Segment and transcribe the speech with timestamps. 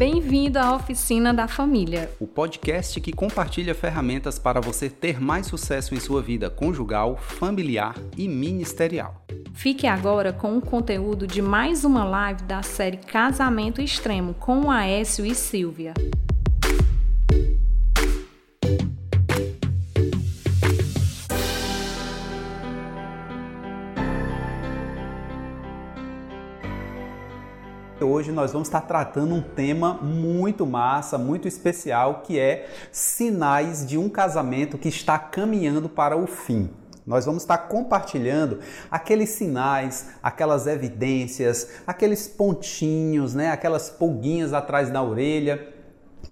[0.00, 5.94] Bem-vindo à Oficina da Família, o podcast que compartilha ferramentas para você ter mais sucesso
[5.94, 9.22] em sua vida conjugal, familiar e ministerial.
[9.52, 15.26] Fique agora com o conteúdo de mais uma live da série Casamento Extremo com Aécio
[15.26, 15.92] e Silvia.
[28.20, 33.96] Hoje nós vamos estar tratando um tema muito massa, muito especial, que é sinais de
[33.96, 36.68] um casamento que está caminhando para o fim.
[37.06, 38.58] Nós vamos estar compartilhando
[38.90, 45.79] aqueles sinais, aquelas evidências, aqueles pontinhos, né, aquelas pulguinhas atrás da orelha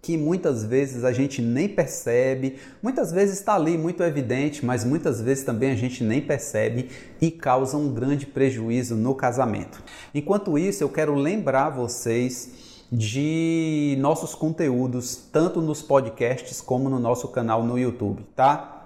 [0.00, 5.20] que muitas vezes a gente nem percebe, muitas vezes está ali muito evidente, mas muitas
[5.20, 6.88] vezes também a gente nem percebe
[7.20, 9.82] e causa um grande prejuízo no casamento.
[10.14, 17.28] Enquanto isso, eu quero lembrar vocês de nossos conteúdos, tanto nos podcasts como no nosso
[17.28, 18.77] canal no YouTube, tá?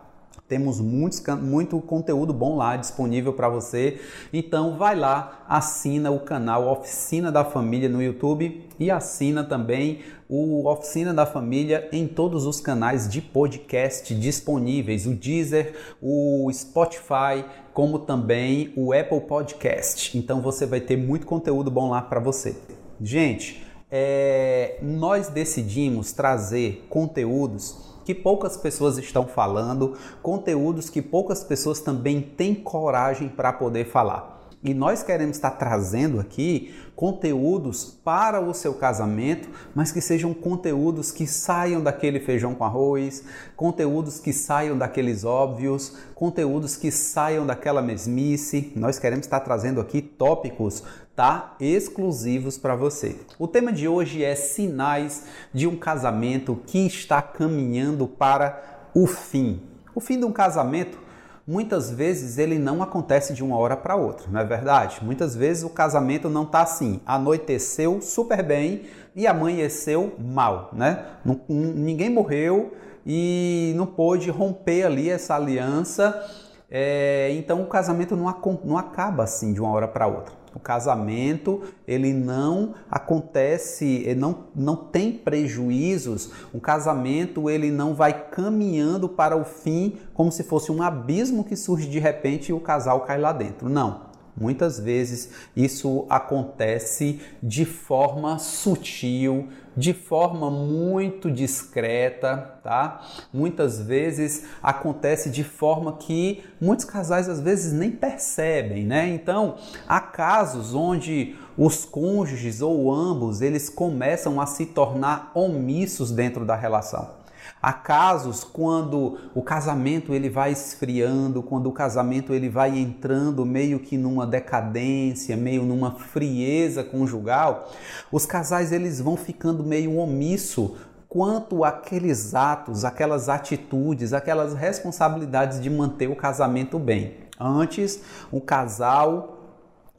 [0.53, 3.99] Temos muitos, muito conteúdo bom lá disponível para você.
[4.31, 10.69] Então vai lá, assina o canal Oficina da Família no YouTube e assina também o
[10.69, 18.01] Oficina da Família em todos os canais de podcast disponíveis, o Deezer, o Spotify, como
[18.01, 20.19] também o Apple Podcast.
[20.19, 22.55] Então você vai ter muito conteúdo bom lá para você.
[23.01, 31.81] Gente, é, nós decidimos trazer conteúdos que poucas pessoas estão falando, conteúdos que poucas pessoas
[31.81, 34.33] também têm coragem para poder falar.
[34.65, 41.11] E nós queremos estar trazendo aqui conteúdos para o seu casamento, mas que sejam conteúdos
[41.11, 43.25] que saiam daquele feijão com arroz,
[43.57, 48.73] conteúdos que saiam daqueles óbvios, conteúdos que saiam daquela mesmice.
[48.77, 53.17] Nós queremos estar trazendo aqui tópicos tá exclusivos para você.
[53.39, 59.63] O tema de hoje é sinais de um casamento que está caminhando para o fim.
[59.95, 60.99] O fim de um casamento
[61.47, 65.01] muitas vezes ele não acontece de uma hora para outra, não é verdade?
[65.03, 68.83] Muitas vezes o casamento não está assim, anoiteceu super bem
[69.15, 71.05] e amanheceu mal, né?
[71.49, 72.73] ninguém morreu
[73.05, 76.25] e não pôde romper ali essa aliança,
[76.71, 78.35] é, então o casamento não,
[78.65, 80.42] não acaba assim de uma hora para outra.
[80.55, 86.31] O casamento, ele não acontece, ele não, não tem prejuízos.
[86.53, 91.57] O casamento, ele não vai caminhando para o fim como se fosse um abismo que
[91.57, 93.69] surge de repente e o casal cai lá dentro.
[93.69, 94.13] Não.
[94.35, 103.01] Muitas vezes isso acontece de forma sutil, de forma muito discreta, tá?
[103.33, 109.09] Muitas vezes acontece de forma que muitos casais às vezes nem percebem, né?
[109.09, 109.57] Então,
[109.89, 116.57] há casos onde os cônjuges ou ambos eles começam a se tornar omissos dentro da
[116.57, 117.22] relação.
[117.61, 123.79] Há casos quando o casamento ele vai esfriando, quando o casamento ele vai entrando meio
[123.79, 127.71] que numa decadência, meio numa frieza conjugal,
[128.11, 130.77] os casais eles vão ficando meio omisso
[131.09, 137.17] quanto àqueles atos, aquelas atitudes, aquelas responsabilidades de manter o casamento bem.
[137.39, 139.42] Antes, o casal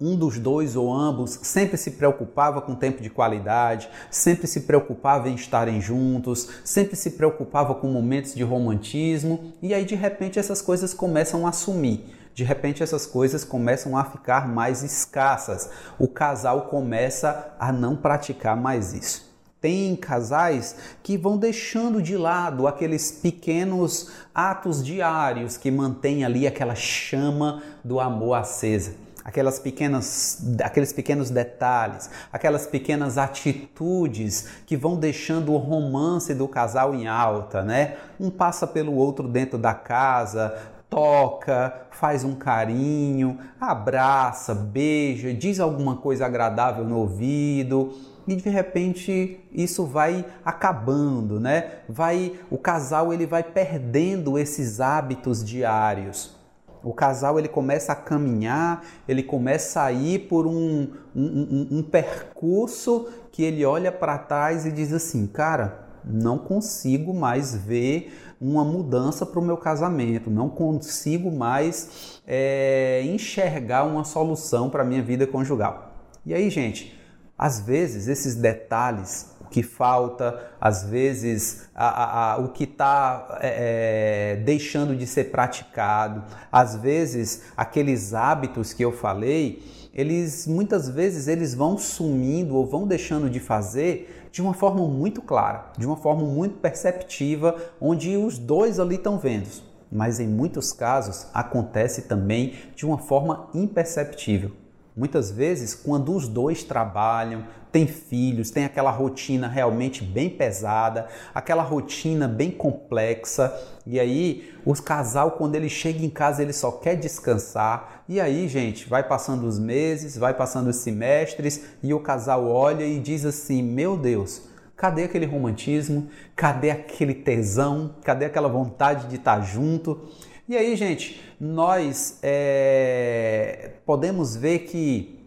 [0.02, 5.30] um dos dois ou ambos sempre se preocupava com tempo de qualidade, sempre se preocupava
[5.30, 10.62] em estarem juntos, sempre se preocupava com momentos de romantismo, e aí de repente essas
[10.62, 12.04] coisas começam a sumir.
[12.34, 15.70] De repente essas coisas começam a ficar mais escassas.
[16.00, 19.32] O casal começa a não praticar mais isso.
[19.62, 26.76] Tem casais que vão deixando de lado aqueles pequenos atos diários que mantêm ali aquela
[26.76, 35.54] chama do amor acesa aquelas pequenas, aqueles pequenos detalhes, aquelas pequenas atitudes que vão deixando
[35.54, 37.96] o romance do casal em alta, né?
[38.20, 40.58] Um passa pelo outro dentro da casa,
[40.90, 47.94] toca, faz um carinho, abraça, beija, diz alguma coisa agradável no ouvido
[48.28, 51.80] e de repente isso vai acabando, né?
[51.90, 56.43] Vai o casal ele vai perdendo esses hábitos diários.
[56.84, 61.84] O casal ele começa a caminhar, ele começa a ir por um, um, um, um
[61.84, 68.66] percurso que ele olha para trás e diz assim, cara, não consigo mais ver uma
[68.66, 75.02] mudança para o meu casamento, não consigo mais é, enxergar uma solução para a minha
[75.02, 75.94] vida conjugal.
[76.26, 77.00] E aí, gente,
[77.38, 84.34] às vezes esses detalhes que falta, às vezes a, a, a, o que está é,
[84.34, 89.64] é, deixando de ser praticado, às vezes aqueles hábitos que eu falei,
[89.94, 95.22] eles muitas vezes eles vão sumindo ou vão deixando de fazer de uma forma muito
[95.22, 99.48] clara, de uma forma muito perceptiva, onde os dois ali estão vendo.
[99.92, 104.63] Mas em muitos casos acontece também de uma forma imperceptível.
[104.96, 111.64] Muitas vezes, quando os dois trabalham, têm filhos, têm aquela rotina realmente bem pesada, aquela
[111.64, 113.52] rotina bem complexa,
[113.88, 118.04] e aí o casal, quando ele chega em casa, ele só quer descansar.
[118.08, 122.86] E aí, gente, vai passando os meses, vai passando os semestres, e o casal olha
[122.86, 124.44] e diz assim: Meu Deus,
[124.78, 126.08] cadê aquele romantismo?
[126.36, 127.96] Cadê aquele tesão?
[128.04, 130.08] Cadê aquela vontade de estar junto?
[130.48, 135.20] E aí, gente, nós é, podemos ver que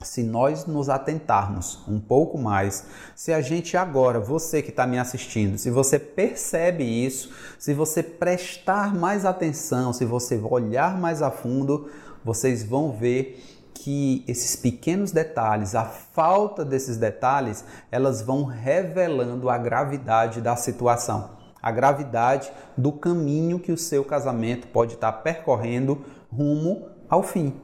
[0.00, 2.86] se nós nos atentarmos um pouco mais,
[3.16, 8.00] se a gente agora, você que está me assistindo, se você percebe isso, se você
[8.00, 11.90] prestar mais atenção, se você olhar mais a fundo,
[12.24, 13.42] vocês vão ver
[13.74, 21.45] que esses pequenos detalhes, a falta desses detalhes, elas vão revelando a gravidade da situação
[21.66, 27.54] a gravidade do caminho que o seu casamento pode estar percorrendo rumo ao fim.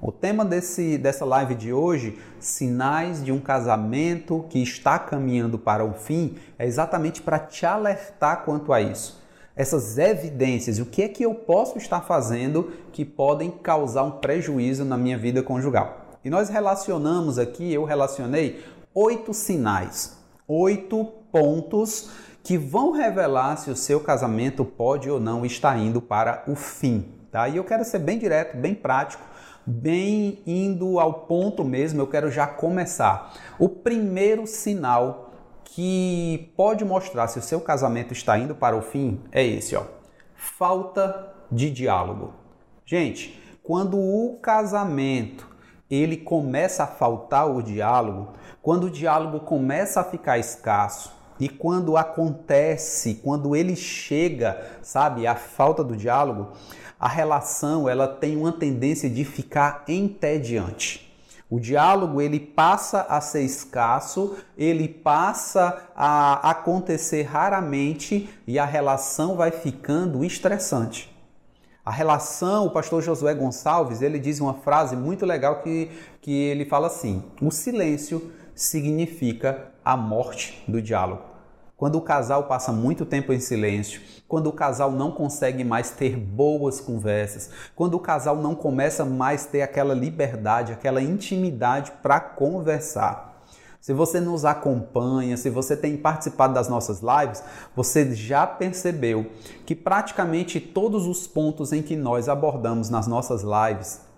[0.00, 5.84] O tema desse, dessa live de hoje, sinais de um casamento que está caminhando para
[5.84, 9.20] o fim, é exatamente para te alertar quanto a isso.
[9.56, 14.84] Essas evidências, o que é que eu posso estar fazendo que podem causar um prejuízo
[14.84, 16.18] na minha vida conjugal.
[16.24, 18.64] E nós relacionamos aqui, eu relacionei
[18.94, 22.10] oito sinais, oito pontos
[22.42, 27.12] que vão revelar se o seu casamento pode ou não estar indo para o fim.
[27.30, 27.48] Tá?
[27.48, 29.22] E eu quero ser bem direto, bem prático,
[29.64, 33.32] bem indo ao ponto mesmo, eu quero já começar.
[33.58, 35.30] O primeiro sinal
[35.64, 39.84] que pode mostrar se o seu casamento está indo para o fim é esse, ó.
[40.34, 42.34] Falta de diálogo.
[42.84, 45.48] Gente, quando o casamento
[45.88, 48.32] ele começa a faltar o diálogo,
[48.62, 55.34] quando o diálogo começa a ficar escasso, e quando acontece, quando ele chega, sabe, a
[55.34, 56.52] falta do diálogo,
[56.98, 61.10] a relação ela tem uma tendência de ficar entediante.
[61.48, 69.34] O diálogo ele passa a ser escasso, ele passa a acontecer raramente e a relação
[69.34, 71.10] vai ficando estressante.
[71.84, 75.90] A relação, o pastor Josué Gonçalves, ele diz uma frase muito legal que,
[76.20, 81.29] que ele fala assim: o silêncio significa a morte do diálogo.
[81.80, 86.14] Quando o casal passa muito tempo em silêncio, quando o casal não consegue mais ter
[86.14, 93.42] boas conversas, quando o casal não começa mais ter aquela liberdade, aquela intimidade para conversar.
[93.80, 97.42] Se você nos acompanha, se você tem participado das nossas lives,
[97.74, 99.30] você já percebeu
[99.64, 104.09] que praticamente todos os pontos em que nós abordamos nas nossas lives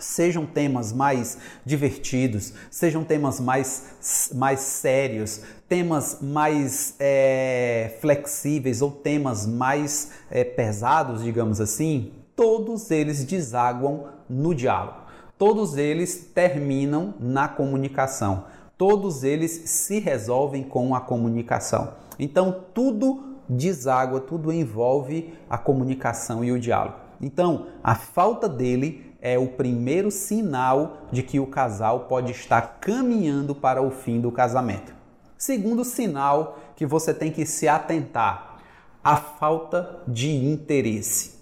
[0.00, 9.46] sejam temas mais divertidos, sejam temas mais, mais sérios, temas mais é, flexíveis ou temas
[9.46, 15.00] mais é, pesados, digamos assim, todos eles desaguam no diálogo.
[15.36, 18.44] Todos eles terminam na comunicação.
[18.76, 21.94] Todos eles se resolvem com a comunicação.
[22.18, 26.96] Então, tudo deságua, tudo envolve a comunicação e o diálogo.
[27.20, 33.54] Então, a falta dele é o primeiro sinal de que o casal pode estar caminhando
[33.54, 34.94] para o fim do casamento.
[35.36, 38.58] Segundo sinal que você tem que se atentar,
[39.02, 41.40] a falta de interesse.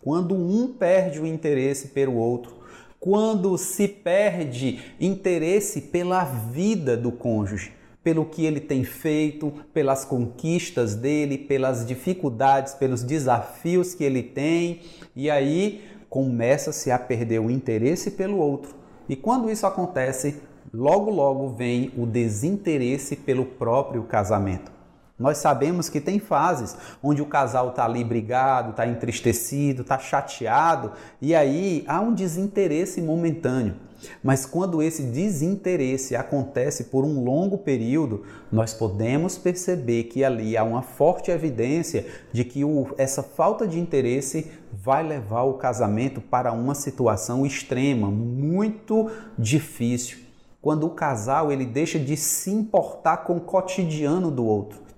[0.00, 2.60] Quando um perde o interesse pelo outro,
[2.98, 7.72] quando se perde interesse pela vida do cônjuge,
[8.02, 14.80] pelo que ele tem feito, pelas conquistas dele, pelas dificuldades, pelos desafios que ele tem,
[15.14, 18.74] e aí começa-se a perder o interesse pelo outro.
[19.08, 20.42] E quando isso acontece,
[20.74, 24.72] logo logo vem o desinteresse pelo próprio casamento.
[25.16, 30.92] Nós sabemos que tem fases onde o casal está ali brigado, está entristecido, está chateado,
[31.20, 33.76] e aí há um desinteresse momentâneo.
[34.22, 40.64] Mas quando esse desinteresse acontece por um longo período, nós podemos perceber que ali há
[40.64, 46.52] uma forte evidência de que o, essa falta de interesse vai levar o casamento para
[46.52, 50.18] uma situação extrema, muito difícil.
[50.62, 54.89] Quando o casal ele deixa de se importar com o cotidiano do outro.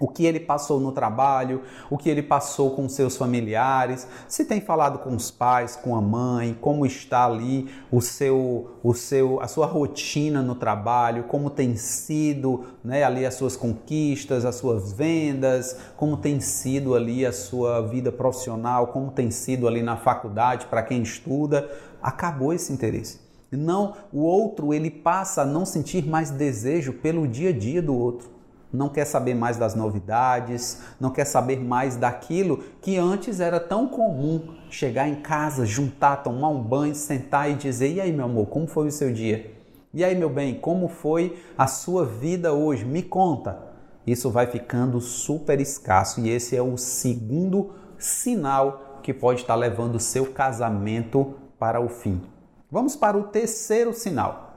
[0.00, 4.58] O que ele passou no trabalho, o que ele passou com seus familiares, se tem
[4.58, 9.46] falado com os pais, com a mãe, como está ali o seu, o seu, a
[9.46, 15.76] sua rotina no trabalho, como tem sido, né, ali as suas conquistas, as suas vendas,
[15.98, 20.82] como tem sido ali a sua vida profissional, como tem sido ali na faculdade para
[20.82, 21.70] quem estuda,
[22.02, 23.20] acabou esse interesse.
[23.52, 27.94] Não, o outro ele passa a não sentir mais desejo pelo dia a dia do
[27.94, 28.39] outro
[28.72, 33.88] não quer saber mais das novidades, não quer saber mais daquilo que antes era tão
[33.88, 38.46] comum chegar em casa, juntar, tomar um banho, sentar e dizer: "E aí, meu amor,
[38.46, 39.54] como foi o seu dia?
[39.92, 42.84] E aí, meu bem, como foi a sua vida hoje?
[42.84, 43.70] Me conta".
[44.06, 49.96] Isso vai ficando super escasso e esse é o segundo sinal que pode estar levando
[49.96, 52.22] o seu casamento para o fim.
[52.70, 54.54] Vamos para o terceiro sinal.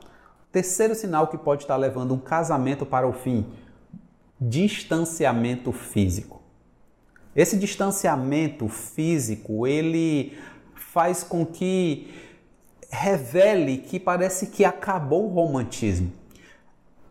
[0.52, 3.44] terceiro sinal que pode estar levando um casamento para o fim
[4.50, 6.42] distanciamento físico.
[7.36, 10.38] Esse distanciamento físico, ele
[10.76, 12.14] faz com que
[12.90, 16.12] revele que parece que acabou o romantismo.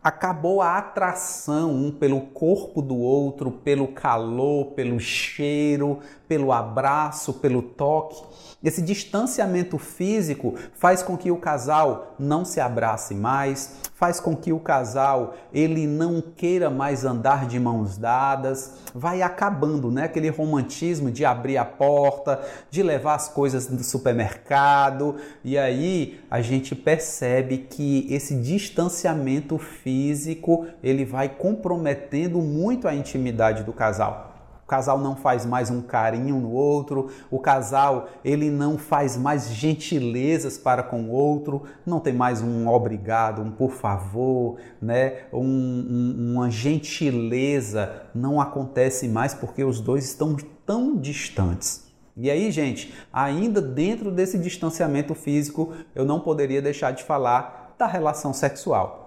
[0.01, 7.61] Acabou a atração um pelo corpo do outro, pelo calor, pelo cheiro, pelo abraço, pelo
[7.61, 8.21] toque.
[8.63, 14.53] Esse distanciamento físico faz com que o casal não se abrace mais, faz com que
[14.53, 20.05] o casal ele não queira mais andar de mãos dadas, vai acabando, né?
[20.05, 26.41] Aquele romantismo de abrir a porta, de levar as coisas do supermercado, e aí a
[26.41, 34.32] gente percebe que esse distanciamento físico ele vai comprometendo muito a intimidade do casal.
[34.63, 39.49] O casal não faz mais um carinho no outro, o casal ele não faz mais
[39.49, 45.23] gentilezas para com o outro, não tem mais um obrigado, um por favor, né?
[45.33, 51.91] Um, um, uma gentileza não acontece mais porque os dois estão tão distantes.
[52.15, 57.85] E aí, gente, ainda dentro desse distanciamento físico, eu não poderia deixar de falar da
[57.85, 59.02] relação sexual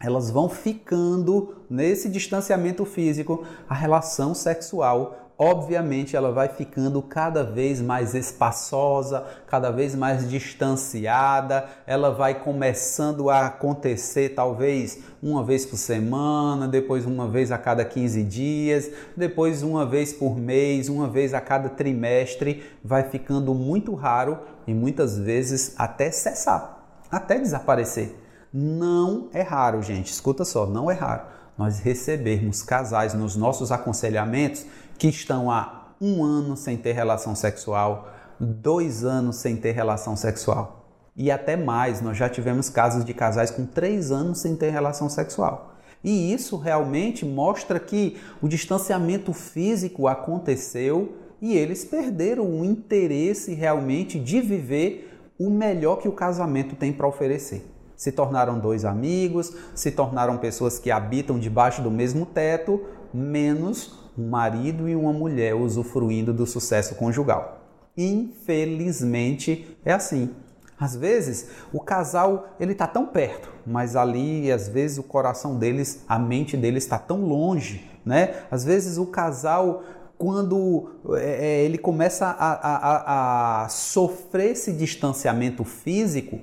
[0.00, 7.80] elas vão ficando nesse distanciamento físico, a relação sexual obviamente ela vai ficando cada vez
[7.80, 15.76] mais espaçosa, cada vez mais distanciada, ela vai começando a acontecer talvez uma vez por
[15.76, 21.32] semana, depois uma vez a cada 15 dias, depois uma vez por mês, uma vez
[21.32, 28.27] a cada trimestre, vai ficando muito raro e muitas vezes até cessar, até desaparecer.
[28.52, 34.64] Não é raro, gente, escuta só, não é raro nós recebermos casais nos nossos aconselhamentos
[34.96, 40.86] que estão há um ano sem ter relação sexual, dois anos sem ter relação sexual.
[41.16, 45.08] E até mais, nós já tivemos casos de casais com três anos sem ter relação
[45.08, 45.74] sexual.
[46.04, 54.20] E isso realmente mostra que o distanciamento físico aconteceu e eles perderam o interesse realmente
[54.20, 59.90] de viver o melhor que o casamento tem para oferecer se tornaram dois amigos, se
[59.90, 62.80] tornaram pessoas que habitam debaixo do mesmo teto,
[63.12, 67.60] menos um marido e uma mulher usufruindo do sucesso conjugal.
[67.96, 70.30] Infelizmente é assim.
[70.78, 76.04] Às vezes o casal ele está tão perto, mas ali às vezes o coração deles,
[76.08, 78.42] a mente deles está tão longe, né?
[78.48, 79.82] Às vezes o casal
[80.16, 86.40] quando é, é ele começa a, a, a sofrer esse distanciamento físico,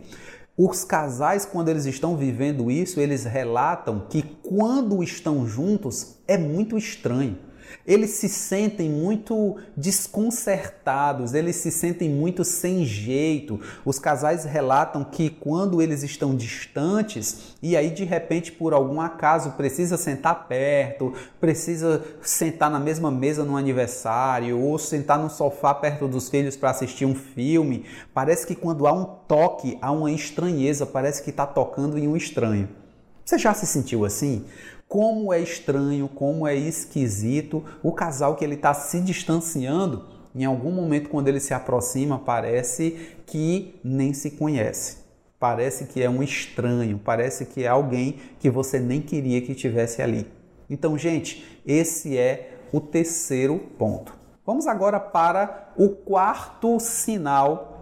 [0.57, 6.77] os casais, quando eles estão vivendo isso, eles relatam que quando estão juntos é muito
[6.77, 7.37] estranho.
[7.87, 13.59] Eles se sentem muito desconcertados, eles se sentem muito sem jeito.
[13.85, 19.51] Os casais relatam que quando eles estão distantes e aí de repente por algum acaso
[19.51, 26.07] precisa sentar perto, precisa sentar na mesma mesa no aniversário ou sentar no sofá perto
[26.07, 30.85] dos filhos para assistir um filme, parece que quando há um toque, há uma estranheza,
[30.85, 32.84] parece que está tocando em um estranho.
[33.25, 34.45] Você já se sentiu assim?
[34.87, 40.05] Como é estranho, como é esquisito o casal que ele está se distanciando.
[40.35, 44.97] Em algum momento, quando ele se aproxima, parece que nem se conhece.
[45.39, 50.03] Parece que é um estranho, parece que é alguém que você nem queria que tivesse
[50.03, 50.27] ali.
[50.69, 54.13] Então, gente, esse é o terceiro ponto.
[54.45, 57.74] Vamos agora para o quarto sinal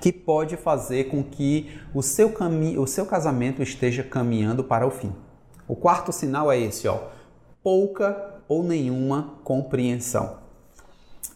[0.00, 2.32] que pode fazer com que o seu,
[2.78, 5.12] o seu casamento esteja caminhando para o fim.
[5.68, 7.08] O quarto sinal é esse, ó,
[7.62, 10.38] pouca ou nenhuma compreensão.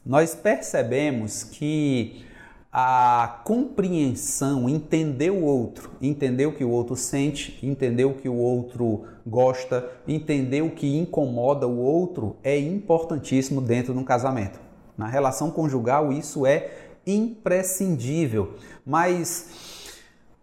[0.05, 2.25] Nós percebemos que
[2.73, 8.35] a compreensão, entender o outro, entender o que o outro sente, entender o que o
[8.35, 14.59] outro gosta, entender o que incomoda o outro é importantíssimo dentro de um casamento.
[14.99, 19.47] Na relação conjugal, isso é imprescindível, mas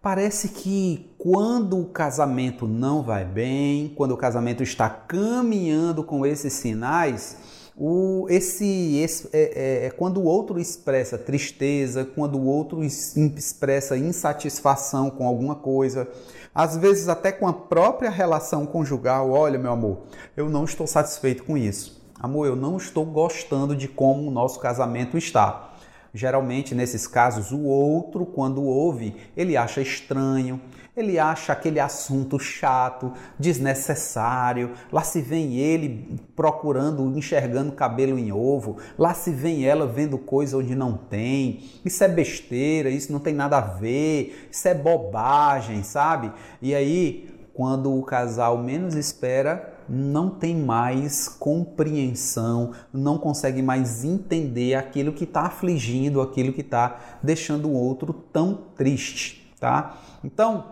[0.02, 6.54] parece que quando o casamento não vai bem, quando o casamento está caminhando com esses
[6.54, 7.38] sinais,
[7.78, 13.98] o, esse, esse é, é, é, quando o outro expressa tristeza, quando o outro expressa
[13.98, 16.08] insatisfação com alguma coisa,
[16.54, 20.00] às vezes até com a própria relação conjugal, olha meu amor,
[20.36, 22.02] eu não estou satisfeito com isso.
[22.20, 25.71] Amor, eu não estou gostando de como o nosso casamento está.
[26.14, 30.60] Geralmente, nesses casos, o outro, quando ouve, ele acha estranho,
[30.96, 34.72] ele acha aquele assunto chato, desnecessário.
[34.92, 38.78] Lá se vem ele procurando, enxergando cabelo em ovo.
[38.98, 41.64] Lá se vem ela vendo coisa onde não tem.
[41.86, 46.32] Isso é besteira, isso não tem nada a ver, isso é bobagem, sabe?
[46.62, 54.76] E aí, quando o casal menos espera, não tem mais compreensão, não consegue mais entender
[54.76, 59.98] aquilo que está afligindo, aquilo que está deixando o outro tão triste, tá?
[60.24, 60.64] Então,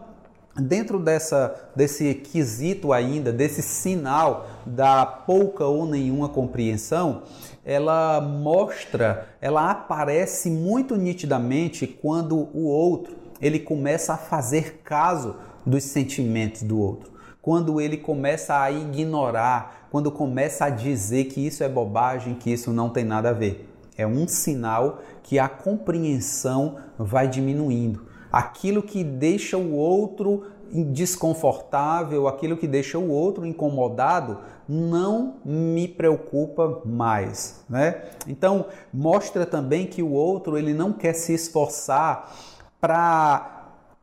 [0.55, 7.23] dentro dessa, desse quesito ainda, desse sinal da pouca ou nenhuma compreensão,
[7.65, 15.35] ela mostra, ela aparece muito nitidamente quando o outro ele começa a fazer caso
[15.65, 21.63] dos sentimentos do outro quando ele começa a ignorar, quando começa a dizer que isso
[21.63, 23.67] é bobagem, que isso não tem nada a ver.
[23.97, 28.07] É um sinal que a compreensão vai diminuindo.
[28.31, 36.81] Aquilo que deixa o outro desconfortável, aquilo que deixa o outro incomodado, não me preocupa
[36.85, 38.03] mais, né?
[38.27, 42.31] Então, mostra também que o outro ele não quer se esforçar
[42.79, 43.58] para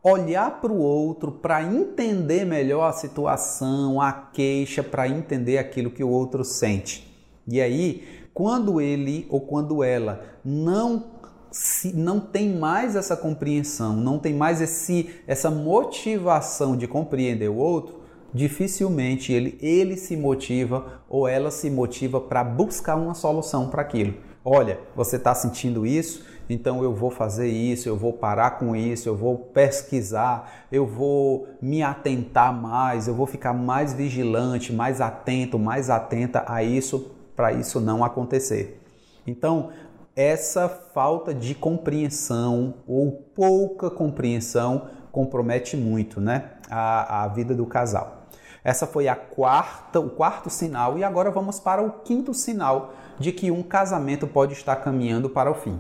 [0.09, 6.05] olhar para o outro, para entender melhor a situação, a queixa, para entender aquilo que
[6.05, 7.13] o outro sente.
[7.49, 11.17] E aí, quando ele ou quando ela não
[11.51, 17.57] se não tem mais essa compreensão, não tem mais esse, essa motivação de compreender o
[17.57, 18.01] outro,
[18.33, 24.15] dificilmente ele, ele se motiva ou ela se motiva para buscar uma solução para aquilo.
[24.45, 26.25] Olha, você está sentindo isso?
[26.49, 31.49] Então eu vou fazer isso, eu vou parar com isso, eu vou pesquisar, eu vou
[31.61, 37.53] me atentar mais, eu vou ficar mais vigilante, mais atento, mais atenta a isso para
[37.53, 38.81] isso não acontecer.
[39.27, 39.71] Então,
[40.15, 48.27] essa falta de compreensão ou pouca compreensão compromete muito né, a, a vida do casal.
[48.65, 53.31] Essa foi a quarta, o quarto sinal e agora vamos para o quinto sinal de
[53.31, 55.79] que um casamento pode estar caminhando para o fim.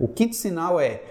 [0.00, 1.02] O quinto sinal é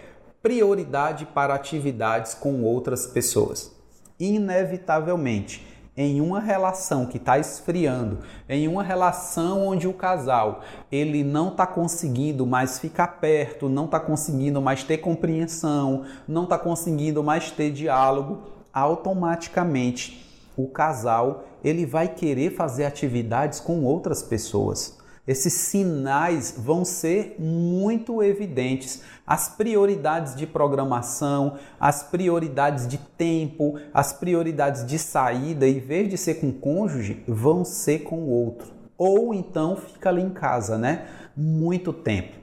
[0.41, 3.75] prioridade para atividades com outras pessoas.
[4.17, 11.49] Inevitavelmente, em uma relação que está esfriando, em uma relação onde o casal ele não
[11.49, 17.51] está conseguindo mais ficar perto, não está conseguindo mais ter compreensão, não está conseguindo mais
[17.51, 20.23] ter diálogo, automaticamente
[20.55, 24.96] o casal ele vai querer fazer atividades com outras pessoas
[25.27, 29.01] esses sinais vão ser muito evidentes.
[29.25, 36.17] As prioridades de programação, as prioridades de tempo, as prioridades de saída, em vez de
[36.17, 38.71] ser com o cônjuge, vão ser com o outro.
[38.97, 41.07] Ou então fica ali em casa, né?
[41.35, 42.37] Muito tempo.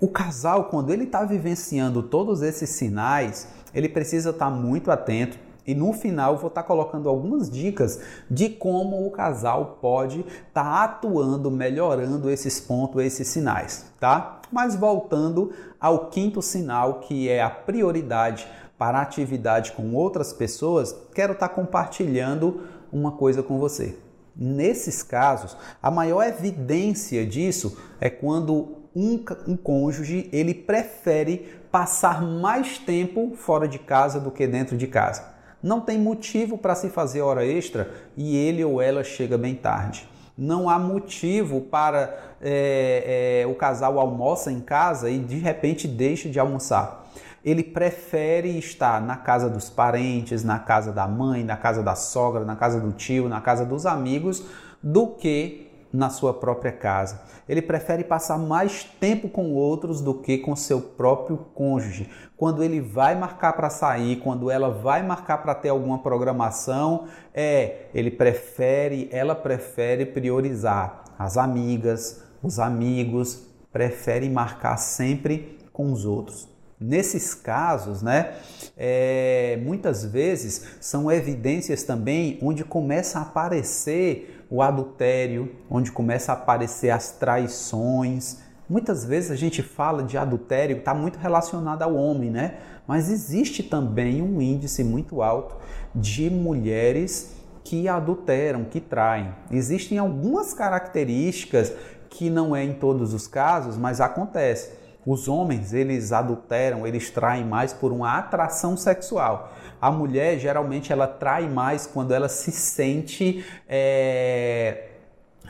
[0.00, 5.36] O casal, quando ele está vivenciando todos esses sinais, ele precisa estar tá muito atento
[5.70, 10.64] e no final vou estar tá colocando algumas dicas de como o casal pode estar
[10.64, 14.40] tá atuando, melhorando esses pontos, esses sinais, tá?
[14.50, 21.34] Mas voltando ao quinto sinal, que é a prioridade para atividade com outras pessoas, quero
[21.34, 23.96] estar tá compartilhando uma coisa com você.
[24.34, 32.76] Nesses casos, a maior evidência disso é quando um, um cônjuge ele prefere passar mais
[32.78, 35.29] tempo fora de casa do que dentro de casa
[35.62, 40.08] não tem motivo para se fazer hora extra e ele ou ela chega bem tarde.
[40.36, 46.28] Não há motivo para é, é, o casal almoça em casa e de repente deixa
[46.28, 47.06] de almoçar.
[47.44, 52.44] Ele prefere estar na casa dos parentes, na casa da mãe, na casa da sogra,
[52.44, 54.44] na casa do tio, na casa dos amigos,
[54.82, 57.22] do que na sua própria casa.
[57.48, 62.08] Ele prefere passar mais tempo com outros do que com seu próprio cônjuge.
[62.36, 67.86] Quando ele vai marcar para sair, quando ela vai marcar para ter alguma programação, é,
[67.94, 76.49] ele prefere, ela prefere priorizar as amigas, os amigos, prefere marcar sempre com os outros.
[76.80, 78.36] Nesses casos, né,
[78.74, 86.34] é, muitas vezes são evidências também onde começa a aparecer o adultério, onde começa a
[86.34, 88.38] aparecer as traições.
[88.66, 92.56] Muitas vezes a gente fala de adultério, está muito relacionado ao homem, né?
[92.86, 95.56] Mas existe também um índice muito alto
[95.94, 99.34] de mulheres que adulteram, que traem.
[99.50, 101.72] Existem algumas características
[102.08, 104.70] que não é em todos os casos, mas acontece.
[105.06, 109.52] Os homens, eles adulteram, eles traem mais por uma atração sexual.
[109.80, 114.88] A mulher, geralmente, ela trai mais quando ela se sente é,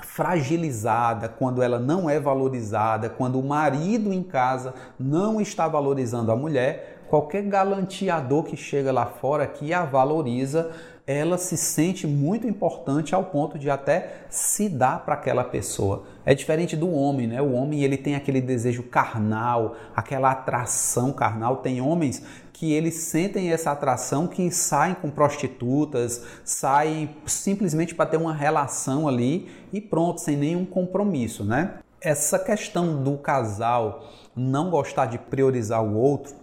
[0.02, 6.36] fragilizada, quando ela não é valorizada, quando o marido em casa não está valorizando a
[6.36, 6.98] mulher.
[7.08, 10.70] Qualquer galanteador que chega lá fora que a valoriza,
[11.10, 16.04] ela se sente muito importante ao ponto de até se dar para aquela pessoa.
[16.24, 17.42] É diferente do homem, né?
[17.42, 21.56] O homem ele tem aquele desejo carnal, aquela atração carnal.
[21.56, 28.16] Tem homens que eles sentem essa atração que saem com prostitutas, saem simplesmente para ter
[28.16, 31.78] uma relação ali e pronto, sem nenhum compromisso, né?
[32.00, 34.04] Essa questão do casal
[34.36, 36.39] não gostar de priorizar o outro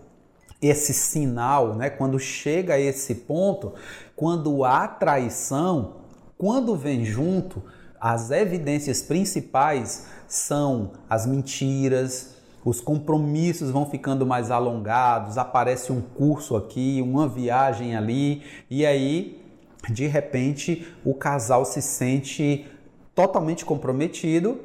[0.61, 1.89] esse sinal, né?
[1.89, 3.73] Quando chega a esse ponto,
[4.15, 5.97] quando há traição,
[6.37, 7.61] quando vem junto,
[7.99, 16.55] as evidências principais são as mentiras, os compromissos vão ficando mais alongados, aparece um curso
[16.55, 19.41] aqui, uma viagem ali, e aí,
[19.89, 22.67] de repente, o casal se sente
[23.15, 24.59] totalmente comprometido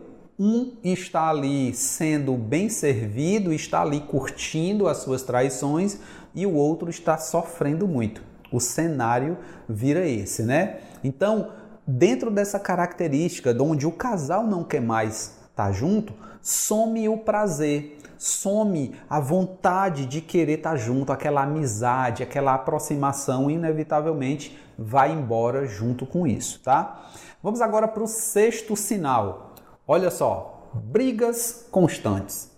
[0.45, 6.01] um está ali sendo bem servido, está ali curtindo as suas traições
[6.35, 8.21] e o outro está sofrendo muito.
[8.51, 10.81] O cenário vira esse, né?
[11.05, 11.51] Então,
[11.87, 17.99] dentro dessa característica, onde o casal não quer mais estar tá junto, some o prazer,
[18.19, 25.67] some a vontade de querer estar tá junto, aquela amizade, aquela aproximação, inevitavelmente vai embora
[25.67, 27.11] junto com isso, tá?
[27.41, 29.52] Vamos agora para o sexto sinal,
[29.95, 32.51] Olha só, brigas constantes.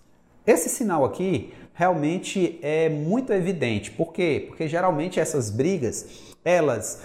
[0.47, 3.91] Esse sinal aqui realmente é muito evidente.
[3.91, 4.45] Por quê?
[4.47, 6.07] Porque geralmente essas brigas,
[6.45, 7.03] elas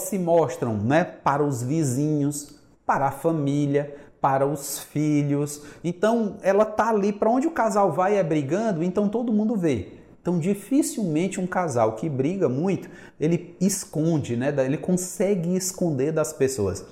[0.00, 5.62] se mostram, né, para os vizinhos, para a família, para os filhos.
[5.84, 9.92] Então, ela tá ali para onde o casal vai é brigando, então todo mundo vê.
[10.20, 14.52] Então, dificilmente um casal que briga muito, ele esconde, né?
[14.64, 16.84] Ele consegue esconder das pessoas.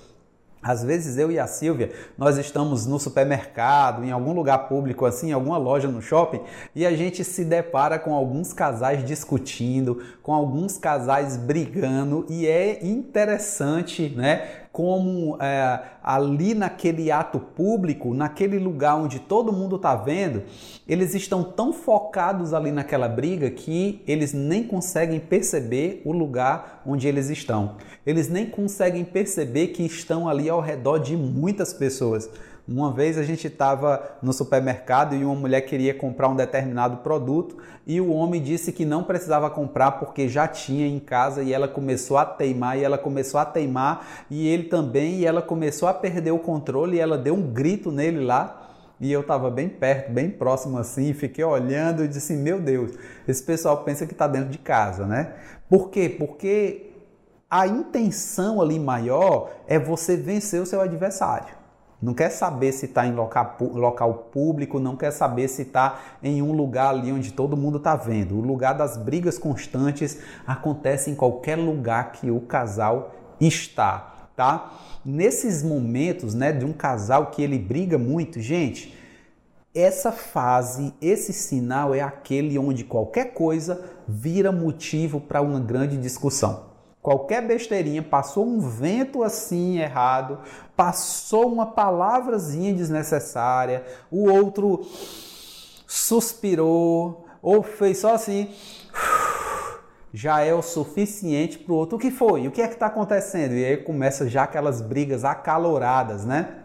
[0.62, 5.33] Às vezes eu e a Silvia, nós estamos no supermercado, em algum lugar público assim,
[5.33, 6.40] alguma loja no shopping,
[6.75, 12.85] e a gente se depara com alguns casais discutindo, com alguns casais brigando, e é
[12.85, 20.42] interessante, né, como é, ali naquele ato público, naquele lugar onde todo mundo está vendo,
[20.87, 27.09] eles estão tão focados ali naquela briga que eles nem conseguem perceber o lugar onde
[27.09, 27.76] eles estão.
[28.07, 32.28] Eles nem conseguem perceber que estão ali ao redor de muitas pessoas.
[32.68, 37.57] Uma vez a gente estava no supermercado e uma mulher queria comprar um determinado produto
[37.87, 41.66] e o homem disse que não precisava comprar porque já tinha em casa e ela
[41.66, 45.94] começou a teimar e ela começou a teimar e ele também e ela começou a
[45.94, 48.68] perder o controle e ela deu um grito nele lá
[49.00, 52.92] e eu estava bem perto, bem próximo assim, fiquei olhando e disse: Meu Deus,
[53.26, 55.37] esse pessoal pensa que está dentro de casa, né?
[55.70, 56.14] Por quê?
[56.18, 56.90] Porque
[57.48, 61.58] a intenção ali maior é você vencer o seu adversário.
[62.01, 66.41] Não quer saber se está em local, local, público, não quer saber se está em
[66.41, 68.37] um lugar ali onde todo mundo está vendo.
[68.37, 74.73] O lugar das brigas constantes acontece em qualquer lugar que o casal está, tá?
[75.05, 78.97] Nesses momentos, né, de um casal que ele briga muito, gente,
[79.75, 86.67] essa fase, esse sinal é aquele onde qualquer coisa vira motivo para uma grande discussão
[87.09, 90.40] qualquer besteirinha, passou um vento assim errado,
[90.77, 94.83] passou uma palavrazinha desnecessária, o outro
[95.87, 98.51] suspirou ou fez só assim,
[100.12, 101.97] já é o suficiente para o outro.
[101.97, 102.47] O que foi?
[102.47, 103.55] O que é que está acontecendo?
[103.55, 106.57] E aí começa já aquelas brigas acaloradas, né?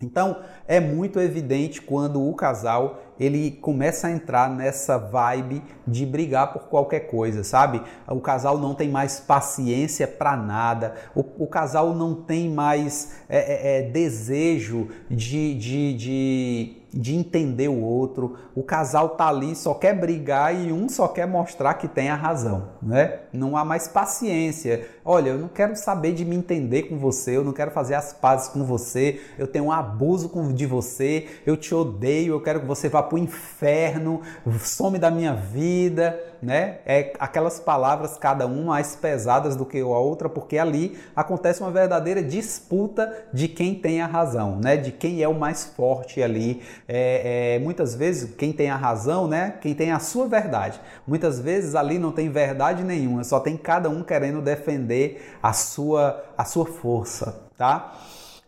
[0.00, 6.54] Então é muito evidente quando o casal ele começa a entrar nessa vibe de brigar
[6.54, 7.82] por qualquer coisa, sabe?
[8.08, 13.38] O casal não tem mais paciência para nada, o, o, casal não tem mais é,
[13.38, 18.36] é, é desejo de, de, de de entender o outro.
[18.54, 22.14] O casal tá ali, só quer brigar e um só quer mostrar que tem a
[22.14, 23.20] razão, né?
[23.32, 24.88] Não há mais paciência.
[25.04, 28.12] Olha, eu não quero saber de me entender com você, eu não quero fazer as
[28.12, 32.66] pazes com você, eu tenho um abuso de você, eu te odeio, eu quero que
[32.66, 34.20] você vá pro inferno,
[34.60, 36.78] some da minha vida, né?
[36.86, 41.70] É aquelas palavras, cada uma mais pesadas do que a outra, porque ali acontece uma
[41.70, 44.76] verdadeira disputa de quem tem a razão, né?
[44.76, 46.62] De quem é o mais forte ali.
[46.92, 49.54] É, é, muitas vezes quem tem a razão, né?
[49.60, 50.80] Quem tem a sua verdade.
[51.06, 56.24] Muitas vezes ali não tem verdade nenhuma, só tem cada um querendo defender a sua,
[56.36, 57.96] a sua força, tá?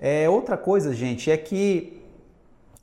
[0.01, 2.03] É, outra coisa, gente, é que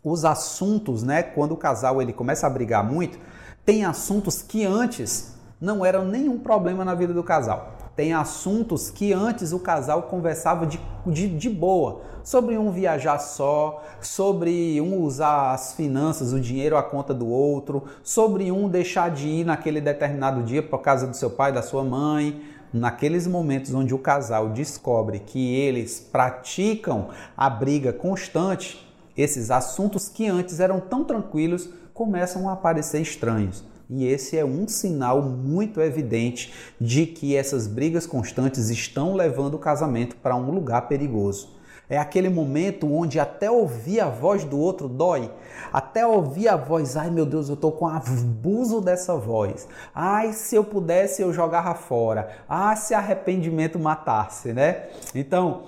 [0.01, 1.23] os assuntos, né?
[1.23, 3.19] Quando o casal ele começa a brigar muito,
[3.65, 7.78] tem assuntos que antes não eram nenhum problema na vida do casal.
[7.99, 13.83] Tem assuntos que antes o casal conversava de, de, de, boa, sobre um viajar só,
[13.99, 19.27] sobre um usar as finanças, o dinheiro à conta do outro, sobre um deixar de
[19.27, 22.41] ir naquele determinado dia para casa do seu pai, da sua mãe.
[22.71, 30.25] Naqueles momentos onde o casal descobre que eles praticam a briga constante, esses assuntos que
[30.25, 33.61] antes eram tão tranquilos começam a aparecer estranhos.
[33.89, 39.59] E esse é um sinal muito evidente de que essas brigas constantes estão levando o
[39.59, 41.57] casamento para um lugar perigoso.
[41.89, 45.31] É aquele momento onde até ouvir a voz do outro dói.
[45.73, 49.67] Até ouvir a voz, ai meu Deus, eu tô com abuso dessa voz.
[49.93, 52.29] Ai, se eu pudesse eu jogava fora.
[52.47, 54.89] Ah, se arrependimento matasse, né?
[55.15, 55.63] Então,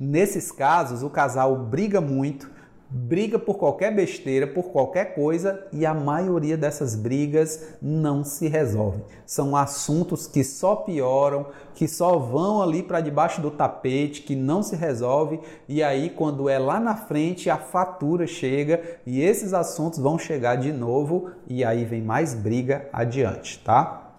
[0.00, 2.50] nesses casos, o casal briga muito,
[2.88, 9.02] briga por qualquer besteira, por qualquer coisa e a maioria dessas brigas não se resolve.
[9.26, 14.62] São assuntos que só pioram, que só vão ali para debaixo do tapete, que não
[14.62, 19.98] se resolve e aí quando é lá na frente a fatura chega e esses assuntos
[19.98, 24.12] vão chegar de novo e aí vem mais briga adiante, tá?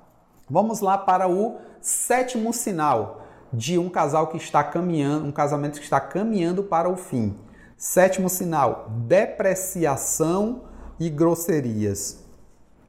[0.49, 5.85] Vamos lá para o sétimo sinal de um casal que está caminhando, um casamento que
[5.85, 7.33] está caminhando para o fim
[7.77, 10.63] Sétimo sinal: depreciação
[10.99, 12.23] e grosserias.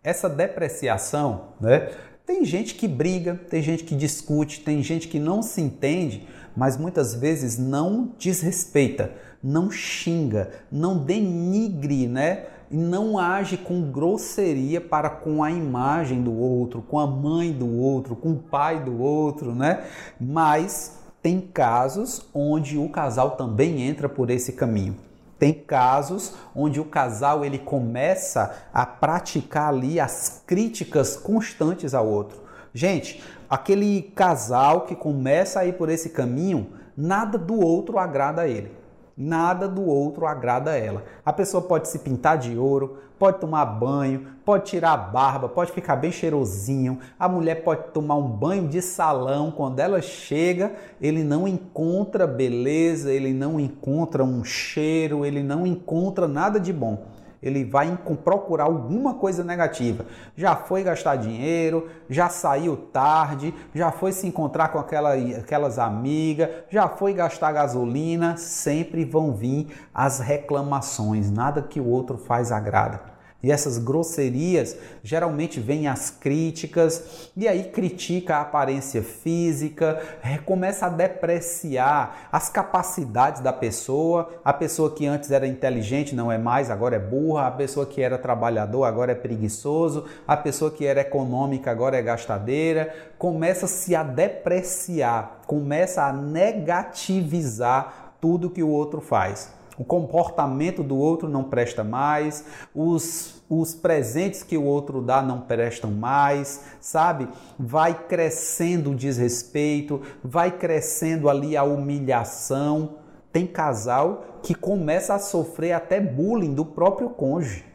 [0.03, 1.91] Essa depreciação, né?
[2.25, 6.77] Tem gente que briga, tem gente que discute, tem gente que não se entende, mas
[6.77, 12.47] muitas vezes não desrespeita, não xinga, não denigre, né?
[12.71, 17.79] E não age com grosseria para com a imagem do outro, com a mãe do
[17.79, 19.85] outro, com o pai do outro, né?
[20.21, 24.97] Mas tem casos onde o casal também entra por esse caminho.
[25.39, 32.41] Tem casos onde o casal ele começa a praticar ali as críticas constantes ao outro.
[32.75, 38.49] Gente, aquele casal que começa a ir por esse caminho, nada do outro agrada a
[38.49, 38.78] ele
[39.19, 41.03] nada do outro agrada ela.
[41.27, 45.73] A pessoa pode se pintar de ouro, pode tomar banho, pode tirar a barba, pode
[45.73, 47.01] ficar bem cheirosinho.
[47.19, 49.51] A mulher pode tomar um banho de salão.
[49.51, 56.29] Quando ela chega, ele não encontra beleza, ele não encontra um cheiro, ele não encontra
[56.29, 60.07] nada de bom ele vai procurar alguma coisa negativa.
[60.37, 66.49] Já foi gastar dinheiro, já saiu tarde, já foi se encontrar com aquela, aquelas amigas,
[66.71, 73.18] já foi gastar gasolina, sempre vão vir as reclamações, nada que o outro faz agrada.
[73.41, 80.03] E essas grosserias geralmente vêm as críticas, e aí critica a aparência física,
[80.45, 84.29] começa a depreciar as capacidades da pessoa.
[84.45, 87.47] A pessoa que antes era inteligente não é mais, agora é burra.
[87.47, 90.07] A pessoa que era trabalhador agora é preguiçoso.
[90.27, 92.93] A pessoa que era econômica agora é gastadeira.
[93.17, 101.29] Começa-se a depreciar, começa a negativizar tudo que o outro faz o comportamento do outro
[101.29, 107.29] não presta mais, os, os presentes que o outro dá não prestam mais, sabe?
[107.59, 112.97] Vai crescendo o desrespeito, vai crescendo ali a humilhação.
[113.33, 117.68] Tem casal que começa a sofrer até bullying do próprio cônjuge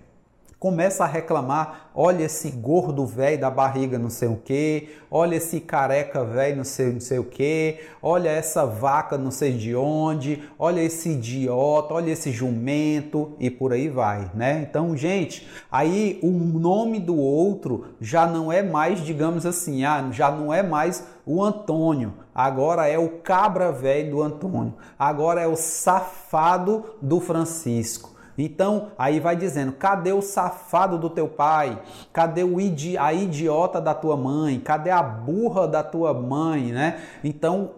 [0.63, 5.59] começa a reclamar, olha esse gordo velho da barriga não sei o que, olha esse
[5.59, 10.41] careca velho não sei, não sei o que, olha essa vaca não sei de onde,
[10.57, 13.33] olha esse idiota, olha esse jumento.
[13.41, 14.65] E por aí vai, né?
[14.65, 20.31] Então, gente, aí o nome do outro já não é mais, digamos assim, ah, já
[20.31, 25.57] não é mais o Antônio, agora é o cabra velho do Antônio, agora é o
[25.57, 28.12] safado do Francisco.
[28.37, 31.81] Então, aí vai dizendo: cadê o safado do teu pai?
[32.11, 34.59] Cadê o idi a idiota da tua mãe?
[34.59, 37.01] Cadê a burra da tua mãe, né?
[37.23, 37.71] Então,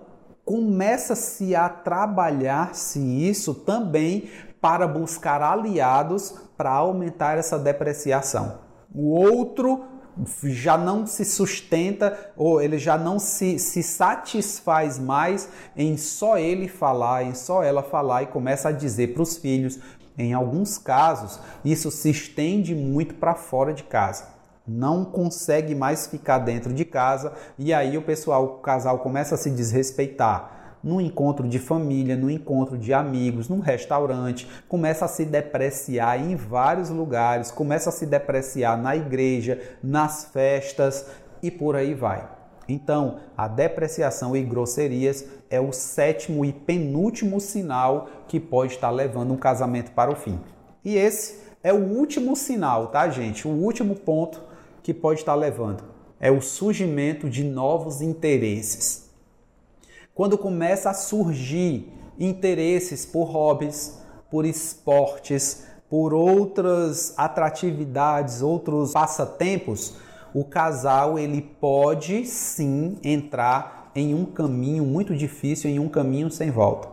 [0.46, 4.30] começa-se a trabalhar-se isso também
[4.62, 8.60] para buscar aliados para aumentar essa depreciação.
[8.94, 9.84] O outro
[10.46, 16.68] já não se sustenta ou ele já não se, se satisfaz mais em só ele
[16.68, 19.80] falar, em só ela falar e começa a dizer para os filhos.
[20.18, 24.28] Em alguns casos, isso se estende muito para fora de casa.
[24.68, 29.38] Não consegue mais ficar dentro de casa e aí o pessoal, o casal começa a
[29.38, 35.26] se desrespeitar no encontro de família, no encontro de amigos, num restaurante, começa a se
[35.26, 41.08] depreciar em vários lugares, começa a se depreciar na igreja, nas festas
[41.42, 42.30] e por aí vai.
[42.70, 49.34] Então, a depreciação e grosserias é o sétimo e penúltimo sinal que pode estar levando
[49.34, 50.40] um casamento para o fim.
[50.84, 53.48] E esse é o último sinal, tá, gente?
[53.48, 54.42] O último ponto
[54.84, 55.84] que pode estar levando
[56.20, 59.10] é o surgimento de novos interesses.
[60.14, 69.96] Quando começa a surgir interesses por hobbies, por esportes, por outras atratividades, outros passatempos,
[70.34, 76.52] o casal ele pode sim entrar em um caminho muito difícil, em um caminho sem
[76.52, 76.90] volta.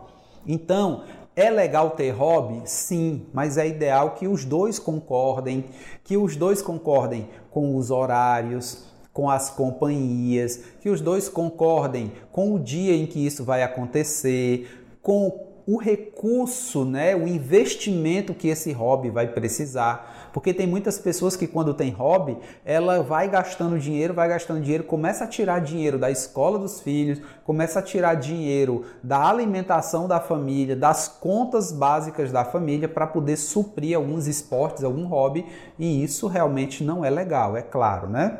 [0.47, 1.03] Então,
[1.35, 2.61] é legal ter hobby?
[2.65, 5.65] Sim, mas é ideal que os dois concordem,
[6.03, 12.53] que os dois concordem com os horários, com as companhias, que os dois concordem com
[12.53, 18.71] o dia em que isso vai acontecer, com o recurso, né, o investimento que esse
[18.71, 20.29] hobby vai precisar.
[20.33, 24.83] Porque tem muitas pessoas que quando tem hobby, ela vai gastando dinheiro, vai gastando dinheiro,
[24.83, 30.19] começa a tirar dinheiro da escola dos filhos, começa a tirar dinheiro da alimentação da
[30.19, 35.45] família, das contas básicas da família para poder suprir alguns esportes, algum hobby,
[35.77, 38.39] e isso realmente não é legal, é claro, né?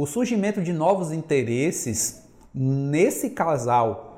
[0.00, 2.22] o surgimento de novos interesses
[2.54, 4.09] nesse casal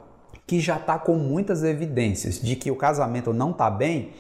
[0.47, 4.11] que já está com muitas evidências de que o casamento não está bem,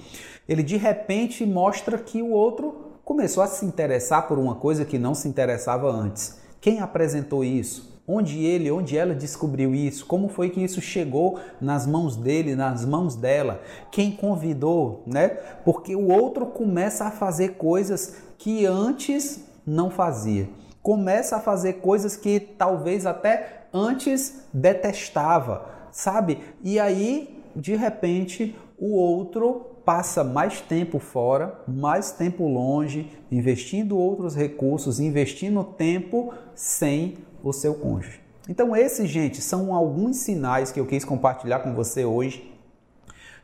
[0.48, 4.98] ele de repente mostra que o outro começou a se interessar por uma coisa que
[4.98, 6.38] não se interessava antes.
[6.60, 7.92] Quem apresentou isso?
[8.06, 10.06] Onde ele, onde ela descobriu isso?
[10.06, 13.62] Como foi que isso chegou nas mãos dele, nas mãos dela?
[13.90, 15.28] Quem convidou, né?
[15.64, 20.48] Porque o outro começa a fazer coisas que antes não fazia
[20.82, 26.38] começa a fazer coisas que talvez até antes detestava, sabe?
[26.64, 34.34] E aí, de repente, o outro passa mais tempo fora, mais tempo longe, investindo outros
[34.34, 38.20] recursos, investindo tempo sem o seu cônjuge.
[38.48, 42.52] Então, esses, gente, são alguns sinais que eu quis compartilhar com você hoje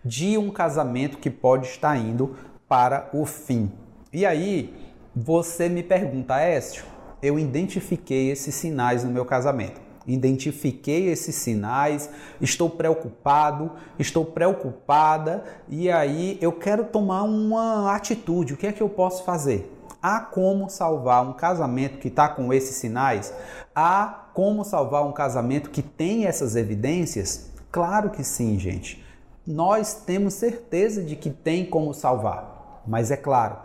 [0.04, 2.36] de um casamento que pode estar indo
[2.68, 3.70] para o fim.
[4.12, 4.74] E aí,
[5.14, 6.84] você me pergunta, Écio,
[7.22, 9.87] eu identifiquei esses sinais no meu casamento.
[10.08, 12.08] Identifiquei esses sinais,
[12.40, 18.54] estou preocupado, estou preocupada e aí eu quero tomar uma atitude.
[18.54, 19.70] O que é que eu posso fazer?
[20.00, 23.34] Há como salvar um casamento que está com esses sinais?
[23.74, 27.50] Há como salvar um casamento que tem essas evidências?
[27.70, 29.04] Claro que sim, gente.
[29.46, 33.58] Nós temos certeza de que tem como salvar, mas é claro,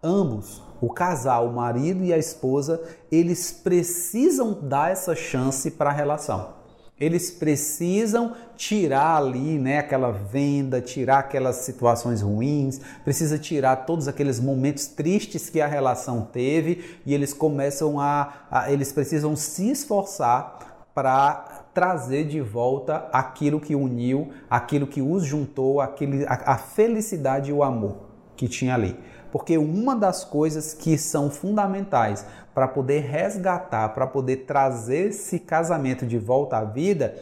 [0.00, 5.92] ambos o casal, o marido e a esposa, eles precisam dar essa chance para a
[5.92, 6.58] relação.
[7.00, 14.40] Eles precisam tirar ali, né, aquela venda, tirar aquelas situações ruins, precisa tirar todos aqueles
[14.40, 20.88] momentos tristes que a relação teve e eles começam a, a eles precisam se esforçar
[20.92, 27.50] para trazer de volta aquilo que uniu, aquilo que os juntou, aquele, a, a felicidade
[27.50, 28.96] e o amor que tinha ali.
[29.30, 36.06] Porque uma das coisas que são fundamentais para poder resgatar, para poder trazer esse casamento
[36.06, 37.14] de volta à vida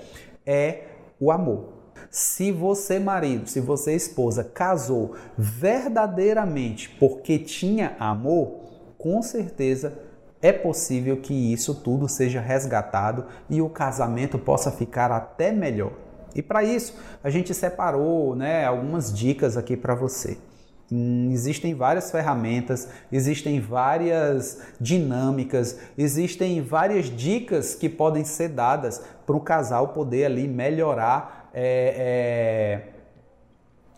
[0.44, 0.84] é
[1.20, 1.74] o amor.
[2.10, 8.60] Se você, marido, se você, esposa, casou verdadeiramente porque tinha amor,
[8.96, 9.98] com certeza
[10.40, 15.92] é possível que isso tudo seja resgatado e o casamento possa ficar até melhor.
[16.34, 20.38] E para isso, a gente separou né, algumas dicas aqui para você.
[21.32, 29.40] Existem várias ferramentas, existem várias dinâmicas, existem várias dicas que podem ser dadas para o
[29.40, 32.84] casal poder ali melhorar, é,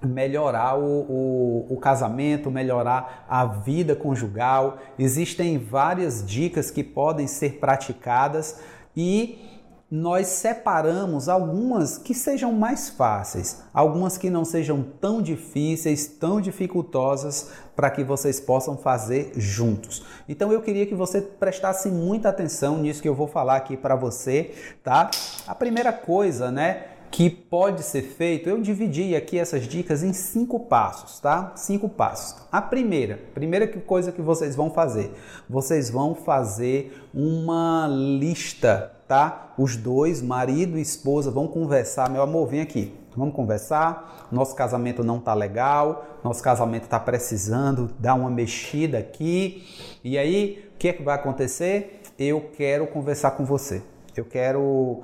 [0.03, 4.79] é, melhorar o, o, o casamento, melhorar a vida conjugal.
[4.99, 8.61] Existem várias dicas que podem ser praticadas
[8.97, 9.58] e
[9.91, 17.51] nós separamos algumas que sejam mais fáceis, algumas que não sejam tão difíceis, tão dificultosas
[17.75, 20.05] para que vocês possam fazer juntos.
[20.29, 23.97] Então eu queria que você prestasse muita atenção nisso que eu vou falar aqui para
[23.97, 24.53] você,
[24.85, 25.11] tá?
[25.47, 30.61] A primeira coisa, né, que pode ser feito, eu dividi aqui essas dicas em cinco
[30.61, 31.53] passos, tá?
[31.57, 32.37] Cinco passos.
[32.53, 35.11] A primeira, primeira coisa que vocês vão fazer,
[35.49, 39.55] vocês vão fazer uma lista, tá?
[39.57, 42.11] Os dois, marido e esposa, vão conversar.
[42.11, 42.95] Meu amor, vem aqui.
[43.17, 44.29] Vamos conversar.
[44.31, 46.05] Nosso casamento não tá legal.
[46.23, 49.67] Nosso casamento tá precisando dar uma mexida aqui.
[50.05, 52.03] E aí, o que é que vai acontecer?
[52.19, 53.83] Eu quero conversar com você.
[54.15, 55.03] Eu quero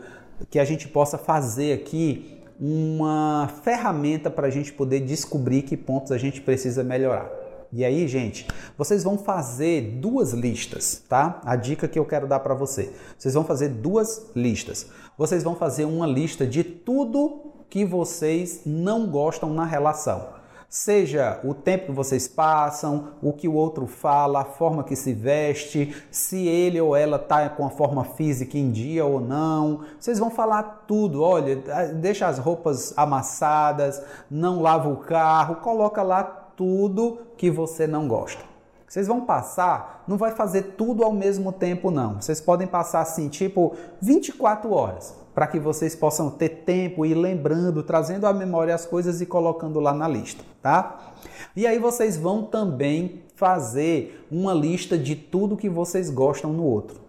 [0.50, 6.12] que a gente possa fazer aqui uma ferramenta para a gente poder descobrir que pontos
[6.12, 7.28] a gente precisa melhorar.
[7.76, 8.46] E aí, gente,
[8.78, 11.40] vocês vão fazer duas listas, tá?
[11.44, 12.94] A dica que eu quero dar para você.
[13.18, 14.86] Vocês vão fazer duas listas.
[15.18, 20.24] Vocês vão fazer uma lista de tudo que vocês não gostam na relação.
[20.68, 25.12] Seja o tempo que vocês passam, o que o outro fala, a forma que se
[25.12, 29.80] veste, se ele ou ela está com a forma física em dia ou não.
[29.98, 31.22] Vocês vão falar tudo.
[31.22, 31.56] Olha,
[31.94, 34.00] deixa as roupas amassadas,
[34.30, 38.42] não lava o carro, coloca lá tudo que você não gosta.
[38.86, 42.20] Vocês vão passar, não vai fazer tudo ao mesmo tempo não.
[42.20, 47.14] Vocês podem passar assim, tipo 24 horas para que vocês possam ter tempo e ir
[47.14, 51.12] lembrando, trazendo à memória as coisas e colocando lá na lista, tá?
[51.56, 57.03] E aí vocês vão também fazer uma lista de tudo que vocês gostam no outro.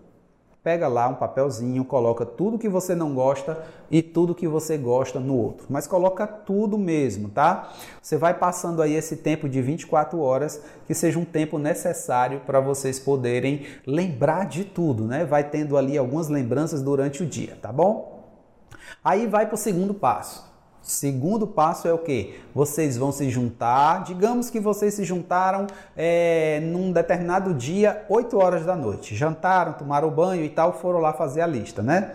[0.65, 5.19] Pega lá um papelzinho, coloca tudo que você não gosta e tudo que você gosta
[5.19, 5.67] no outro.
[5.69, 7.71] Mas coloca tudo mesmo, tá?
[8.01, 12.59] Você vai passando aí esse tempo de 24 horas, que seja um tempo necessário para
[12.59, 15.23] vocês poderem lembrar de tudo, né?
[15.23, 18.25] Vai tendo ali algumas lembranças durante o dia, tá bom?
[19.03, 20.54] Aí vai para o segundo passo.
[20.85, 22.35] Segundo passo é o que?
[22.53, 24.03] Vocês vão se juntar.
[24.03, 25.65] Digamos que vocês se juntaram
[25.97, 29.15] é, num determinado dia, 8 horas da noite.
[29.15, 32.11] Jantaram, tomaram banho e tal, foram lá fazer a lista, né?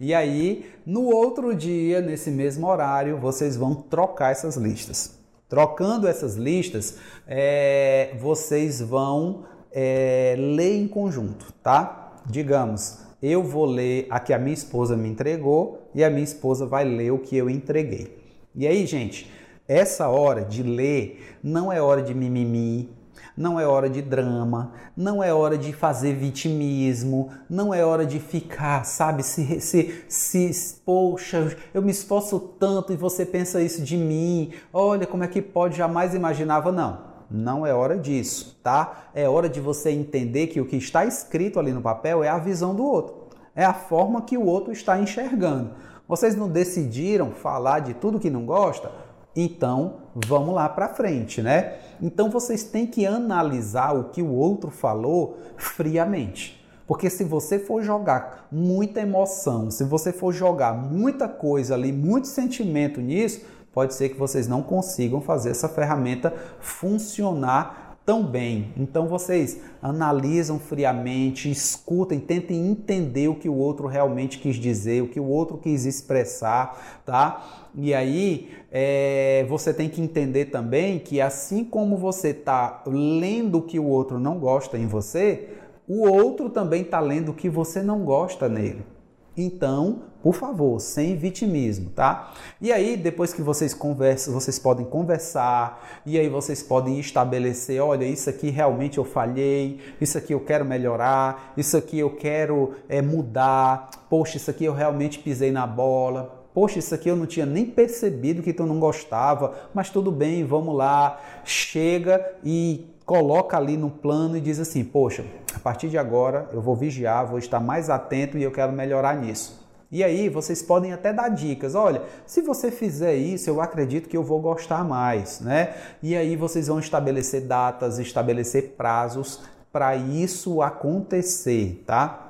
[0.00, 5.18] E aí, no outro dia, nesse mesmo horário, vocês vão trocar essas listas.
[5.46, 6.96] Trocando essas listas,
[7.26, 12.14] é, vocês vão é, ler em conjunto, tá?
[12.24, 16.66] Digamos, eu vou ler a que a minha esposa me entregou e a minha esposa
[16.66, 18.16] vai ler o que eu entreguei.
[18.54, 19.30] E aí, gente,
[19.66, 22.90] essa hora de ler não é hora de mimimi,
[23.36, 28.20] não é hora de drama, não é hora de fazer vitimismo, não é hora de
[28.20, 33.96] ficar, sabe, se, se, se, poxa, eu me esforço tanto e você pensa isso de
[33.96, 37.14] mim, olha como é que pode, jamais imaginava, não.
[37.30, 39.08] Não é hora disso, tá?
[39.14, 42.38] É hora de você entender que o que está escrito ali no papel é a
[42.38, 43.23] visão do outro,
[43.54, 45.70] é a forma que o outro está enxergando.
[46.06, 48.90] Vocês não decidiram falar de tudo que não gosta?
[49.36, 51.78] Então, vamos lá para frente, né?
[52.00, 56.64] Então vocês têm que analisar o que o outro falou friamente.
[56.86, 62.28] Porque se você for jogar muita emoção, se você for jogar muita coisa ali, muito
[62.28, 63.40] sentimento nisso,
[63.72, 68.72] pode ser que vocês não consigam fazer essa ferramenta funcionar tão bem.
[68.76, 75.08] Então vocês analisam friamente, escutem, tentem entender o que o outro realmente quis dizer, o
[75.08, 77.70] que o outro quis expressar, tá?
[77.74, 83.62] E aí é, você tem que entender também que assim como você está lendo o
[83.62, 85.48] que o outro não gosta em você,
[85.88, 88.93] o outro também está lendo o que você não gosta nele.
[89.36, 92.32] Então, por favor, sem vitimismo, tá?
[92.60, 98.04] E aí, depois que vocês conversam, vocês podem conversar, e aí vocês podem estabelecer, olha,
[98.04, 103.02] isso aqui realmente eu falhei, isso aqui eu quero melhorar, isso aqui eu quero é,
[103.02, 107.44] mudar, poxa, isso aqui eu realmente pisei na bola, Poxa, isso aqui eu não tinha
[107.44, 111.20] nem percebido que tu não gostava, mas tudo bem, vamos lá.
[111.44, 115.24] Chega e coloca ali no plano e diz assim: Poxa,
[115.54, 119.16] a partir de agora eu vou vigiar, vou estar mais atento e eu quero melhorar
[119.16, 119.62] nisso.
[119.90, 121.74] E aí vocês podem até dar dicas.
[121.76, 125.74] Olha, se você fizer isso, eu acredito que eu vou gostar mais, né?
[126.02, 132.23] E aí vocês vão estabelecer datas, estabelecer prazos para isso acontecer, tá?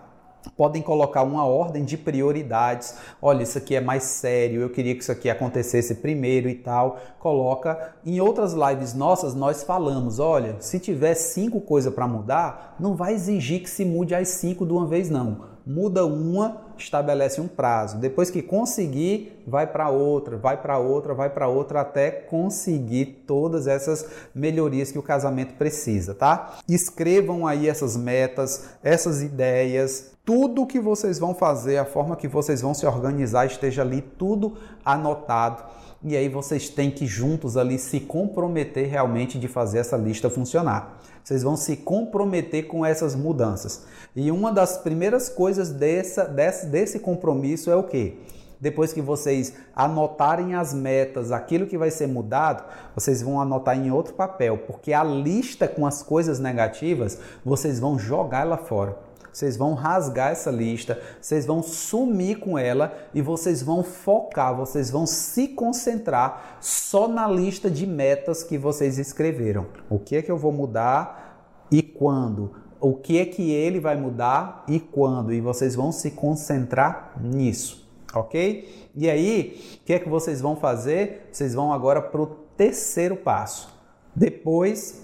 [0.57, 2.95] Podem colocar uma ordem de prioridades.
[3.21, 6.99] Olha, isso aqui é mais sério, eu queria que isso aqui acontecesse primeiro e tal.
[7.19, 7.95] Coloca.
[8.05, 13.15] Em outras lives nossas, nós falamos: olha, se tiver cinco coisas para mudar, não vai
[13.15, 17.99] exigir que se mude as cinco de uma vez, não muda uma, estabelece um prazo.
[17.99, 23.67] Depois que conseguir, vai para outra, vai para outra, vai para outra até conseguir todas
[23.67, 26.59] essas melhorias que o casamento precisa, tá?
[26.69, 32.62] Escrevam aí essas metas, essas ideias, tudo que vocês vão fazer, a forma que vocês
[32.62, 35.62] vão se organizar, esteja ali tudo anotado.
[36.03, 40.99] E aí vocês têm que juntos ali se comprometer realmente de fazer essa lista funcionar.
[41.22, 43.85] Vocês vão se comprometer com essas mudanças.
[44.14, 48.16] E uma das primeiras coisas dessa, desse, desse compromisso é o quê?
[48.61, 52.64] depois que vocês anotarem as metas, aquilo que vai ser mudado,
[52.95, 57.99] vocês vão anotar em outro papel, porque a lista com as coisas negativas, vocês vão
[57.99, 58.97] jogar ela fora.
[59.35, 64.93] Vocês vão rasgar essa lista, vocês vão sumir com ela e vocês vão focar, vocês
[64.93, 69.66] vão se concentrar só na lista de metas que vocês escreveram.
[69.91, 72.53] O que é que eu vou mudar e quando?
[72.80, 75.32] O que é que ele vai mudar e quando?
[75.32, 78.89] E vocês vão se concentrar nisso, ok?
[78.95, 81.28] E aí, o que é que vocês vão fazer?
[81.32, 82.26] Vocês vão agora para o
[82.57, 83.74] terceiro passo.
[84.14, 85.04] Depois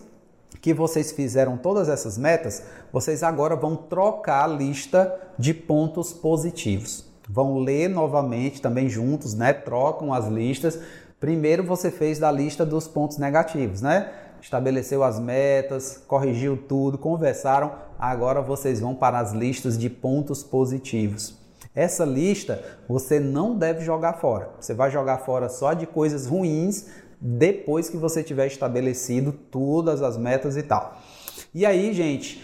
[0.61, 7.04] que vocês fizeram todas essas metas, vocês agora vão trocar a lista de pontos positivos.
[7.28, 9.52] Vão ler novamente também juntos, né?
[9.52, 10.78] Trocam as listas.
[11.18, 14.12] Primeiro você fez da lista dos pontos negativos, né?
[14.42, 17.72] Estabeleceu as metas, corrigiu tudo, conversaram.
[17.98, 21.38] Agora vocês vão para as listas de pontos positivos.
[21.74, 24.50] Essa lista você não deve jogar fora.
[24.58, 26.86] Você vai jogar fora só de coisas ruins
[27.20, 30.98] depois que você tiver estabelecido todas as metas e tal.
[31.54, 32.42] E aí, gente,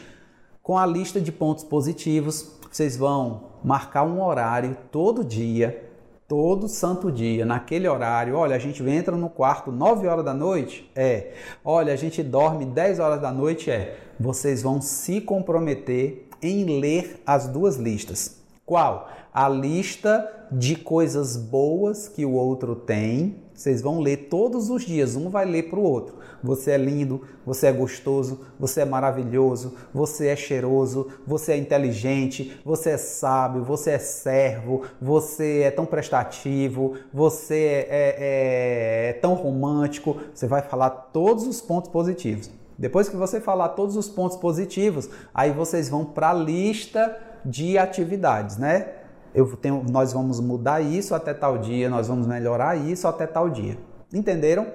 [0.63, 5.89] com a lista de pontos positivos, vocês vão marcar um horário todo dia,
[6.29, 8.35] todo santo dia, naquele horário.
[8.35, 10.91] Olha, a gente entra no quarto 9 horas da noite?
[10.95, 11.33] É.
[11.65, 13.71] Olha, a gente dorme 10 horas da noite?
[13.71, 13.97] É.
[14.19, 18.41] Vocês vão se comprometer em ler as duas listas.
[18.65, 19.09] Qual?
[19.33, 25.17] A lista de coisas boas que o outro tem vocês vão ler todos os dias,
[25.17, 26.17] um vai ler para o outro.
[26.43, 32.61] Você é lindo, você é gostoso, você é maravilhoso, você é cheiroso, você é inteligente,
[32.65, 39.35] você é sábio, você é servo, você é tão prestativo, você é, é, é tão
[39.35, 40.19] romântico.
[40.35, 42.51] Você vai falar todos os pontos positivos.
[42.79, 47.79] Depois que você falar todos os pontos positivos, aí vocês vão para a lista de
[47.79, 48.96] atividades, né?
[49.37, 53.51] Eu tenho, nós vamos mudar isso até tal dia, nós vamos melhorar isso até tal
[53.51, 53.77] dia.
[54.11, 54.67] Entenderam?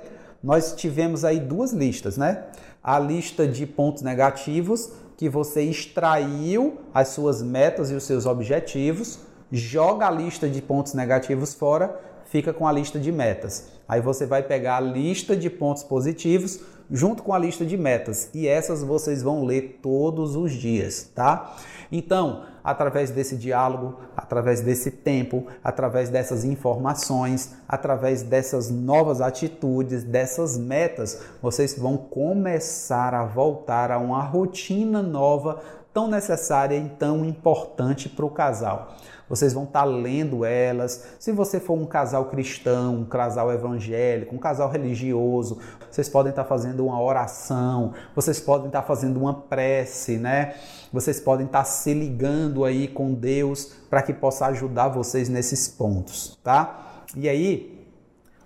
[0.43, 2.43] Nós tivemos aí duas listas, né?
[2.83, 9.19] A lista de pontos negativos, que você extraiu as suas metas e os seus objetivos,
[9.51, 13.67] joga a lista de pontos negativos fora, fica com a lista de metas.
[13.87, 16.59] Aí você vai pegar a lista de pontos positivos
[16.91, 21.55] junto com a lista de metas e essas vocês vão ler todos os dias, tá?
[21.91, 30.57] Então, através desse diálogo, através desse tempo, através dessas informações, através dessas novas atitudes, dessas
[30.57, 35.61] metas, vocês vão começar a voltar a uma rotina nova
[35.93, 38.95] tão necessária e tão importante para o casal
[39.31, 41.05] vocês vão estar tá lendo elas.
[41.17, 45.57] Se você for um casal cristão, um casal evangélico, um casal religioso,
[45.89, 50.55] vocês podem estar tá fazendo uma oração, vocês podem estar tá fazendo uma prece, né?
[50.91, 56.37] Vocês podem estar se ligando aí com Deus para que possa ajudar vocês nesses pontos,
[56.43, 57.05] tá?
[57.15, 57.80] E aí,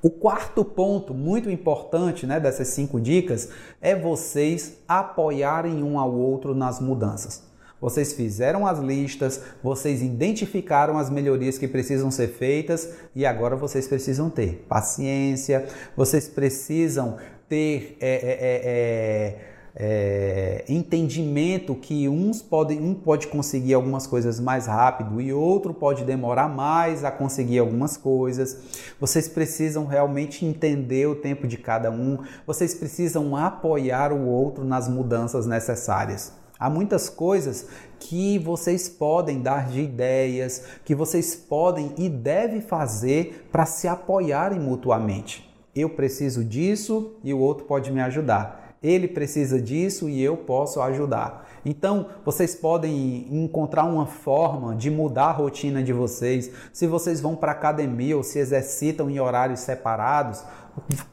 [0.06, 3.50] o quarto ponto, muito importante né, dessas cinco dicas,
[3.82, 7.42] é vocês apoiarem um ao outro nas mudanças.
[7.82, 13.88] Vocês fizeram as listas, vocês identificaram as melhorias que precisam ser feitas e agora vocês
[13.88, 15.66] precisam ter paciência,
[15.98, 17.18] vocês precisam
[17.50, 24.68] ter é, é, é, é, entendimento que uns podem, um pode conseguir algumas coisas mais
[24.68, 28.58] rápido e outro pode demorar mais a conseguir algumas coisas.
[29.00, 32.20] Vocês precisam realmente entender o tempo de cada um.
[32.48, 36.32] Vocês precisam apoiar o outro nas mudanças necessárias.
[36.58, 37.68] Há muitas coisas
[38.00, 44.58] que vocês podem dar de ideias, que vocês podem e devem fazer para se apoiarem
[44.58, 45.54] mutuamente.
[45.76, 48.65] Eu preciso disso e o outro pode me ajudar.
[48.86, 51.50] Ele precisa disso e eu posso ajudar.
[51.66, 56.52] Então, vocês podem encontrar uma forma de mudar a rotina de vocês.
[56.72, 60.44] Se vocês vão para academia ou se exercitam em horários separados,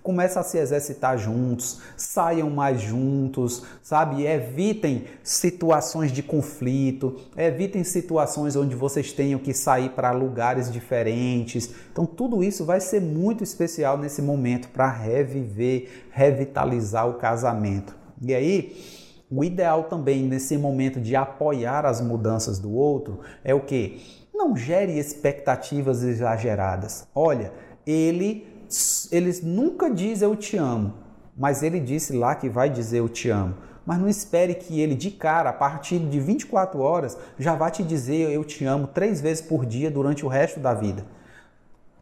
[0.03, 4.27] começa a se exercitar juntos, saiam mais juntos, sabe?
[4.27, 11.71] Evitem situações de conflito, evitem situações onde vocês tenham que sair para lugares diferentes.
[11.91, 17.95] Então, tudo isso vai ser muito especial nesse momento para reviver, revitalizar o casamento.
[18.21, 18.77] E aí,
[19.31, 24.01] o ideal também nesse momento de apoiar as mudanças do outro é o que?
[24.35, 27.07] Não gere expectativas exageradas.
[27.15, 27.53] Olha,
[27.87, 28.52] ele
[29.11, 30.95] ele nunca diz eu te amo,
[31.37, 33.55] mas ele disse lá que vai dizer eu te amo.
[33.85, 37.83] Mas não espere que ele de cara, a partir de 24 horas, já vá te
[37.83, 41.05] dizer eu te amo três vezes por dia durante o resto da vida.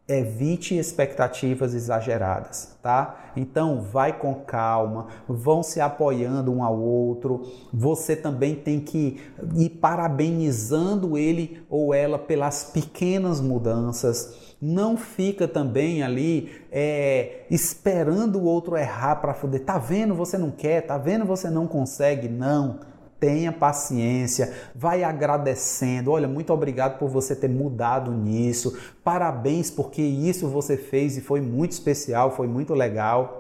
[0.07, 3.31] evite expectativas exageradas, tá?
[3.37, 7.47] Então, vai com calma, vão se apoiando um ao outro.
[7.73, 9.21] Você também tem que
[9.55, 14.50] ir parabenizando ele ou ela pelas pequenas mudanças.
[14.61, 19.61] Não fica também ali é, esperando o outro errar para poder.
[19.61, 20.15] Tá vendo?
[20.15, 20.83] Você não quer.
[20.83, 21.25] Tá vendo?
[21.25, 22.29] Você não consegue.
[22.29, 22.81] Não
[23.21, 26.11] tenha paciência, vai agradecendo.
[26.11, 28.77] Olha, muito obrigado por você ter mudado nisso.
[29.05, 33.40] Parabéns porque isso você fez e foi muito especial, foi muito legal.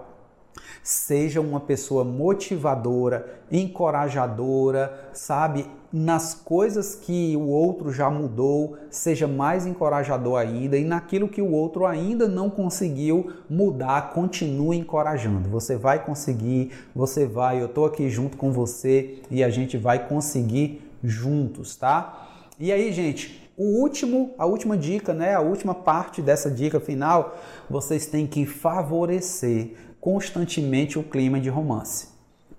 [0.82, 5.66] Seja uma pessoa motivadora, encorajadora, sabe?
[5.92, 11.50] Nas coisas que o outro já mudou, seja mais encorajador ainda, e naquilo que o
[11.50, 15.48] outro ainda não conseguiu mudar, continue encorajando.
[15.50, 20.08] Você vai conseguir, você vai, eu estou aqui junto com você e a gente vai
[20.08, 22.28] conseguir juntos, tá?
[22.58, 25.34] E aí, gente, o último, a última dica, né?
[25.34, 27.36] A última parte dessa dica final,
[27.68, 32.08] vocês têm que favorecer constantemente o clima de romance.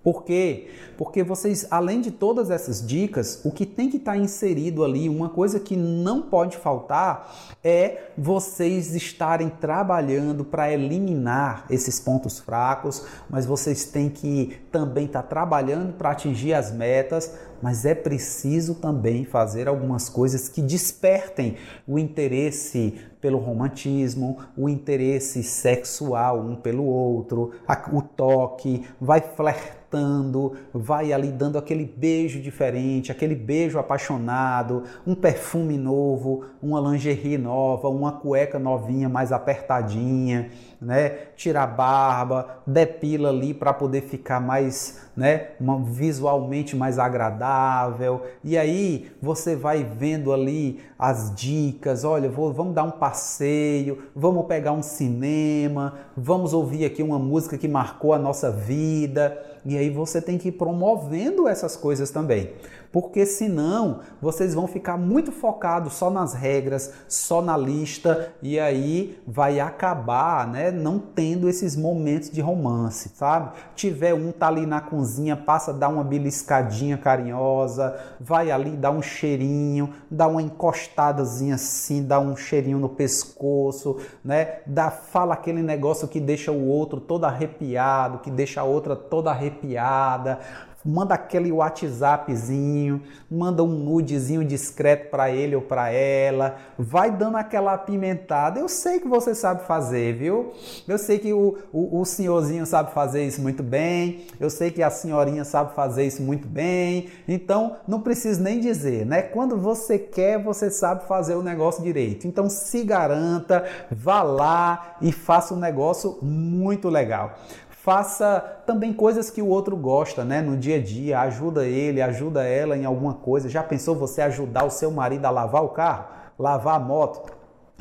[0.03, 0.69] Por quê?
[0.97, 5.07] Porque vocês, além de todas essas dicas, o que tem que estar tá inserido ali,
[5.07, 13.05] uma coisa que não pode faltar, é vocês estarem trabalhando para eliminar esses pontos fracos,
[13.29, 18.73] mas vocês têm que também estar tá trabalhando para atingir as metas, mas é preciso
[18.73, 26.83] também fazer algumas coisas que despertem o interesse pelo romantismo, o interesse sexual um pelo
[26.83, 27.51] outro,
[27.93, 35.77] o toque, vai flertando, vai ali dando aquele beijo diferente, aquele beijo apaixonado, um perfume
[35.77, 40.49] novo, uma lingerie nova, uma cueca novinha mais apertadinha,
[40.81, 41.09] né?
[41.35, 45.49] Tira a barba, depila ali para poder ficar mais, né,
[45.85, 48.23] visualmente mais agradável.
[48.43, 54.47] E aí você vai vendo ali as dicas, olha, vou, vamos dar um passeio, vamos
[54.47, 59.39] pegar um cinema, vamos ouvir aqui uma música que marcou a nossa vida.
[59.63, 62.51] E aí você tem que ir promovendo essas coisas também
[62.91, 69.21] porque senão vocês vão ficar muito focados só nas regras, só na lista e aí
[69.25, 73.51] vai acabar, né, não tendo esses momentos de romance, sabe?
[73.75, 79.01] Tiver um tá ali na cozinha, passa dar uma beliscadinha carinhosa, vai ali dar um
[79.01, 84.59] cheirinho, dá uma encostadazinha assim, dá um cheirinho no pescoço, né?
[84.65, 89.31] Dá fala aquele negócio que deixa o outro todo arrepiado, que deixa a outra toda
[89.31, 90.39] arrepiada,
[90.83, 97.73] manda aquele WhatsAppzinho, manda um nudezinho discreto para ele ou para ela, vai dando aquela
[97.73, 98.59] apimentada.
[98.59, 100.51] Eu sei que você sabe fazer, viu?
[100.87, 104.83] Eu sei que o, o, o senhorzinho sabe fazer isso muito bem, eu sei que
[104.83, 109.21] a senhorinha sabe fazer isso muito bem, então não preciso nem dizer, né?
[109.21, 112.27] Quando você quer, você sabe fazer o negócio direito.
[112.27, 117.37] Então se garanta, vá lá e faça um negócio muito legal
[117.83, 120.39] faça também coisas que o outro gosta, né?
[120.39, 123.49] No dia a dia, ajuda ele, ajuda ela em alguma coisa.
[123.49, 126.05] Já pensou você ajudar o seu marido a lavar o carro,
[126.37, 127.31] lavar a moto?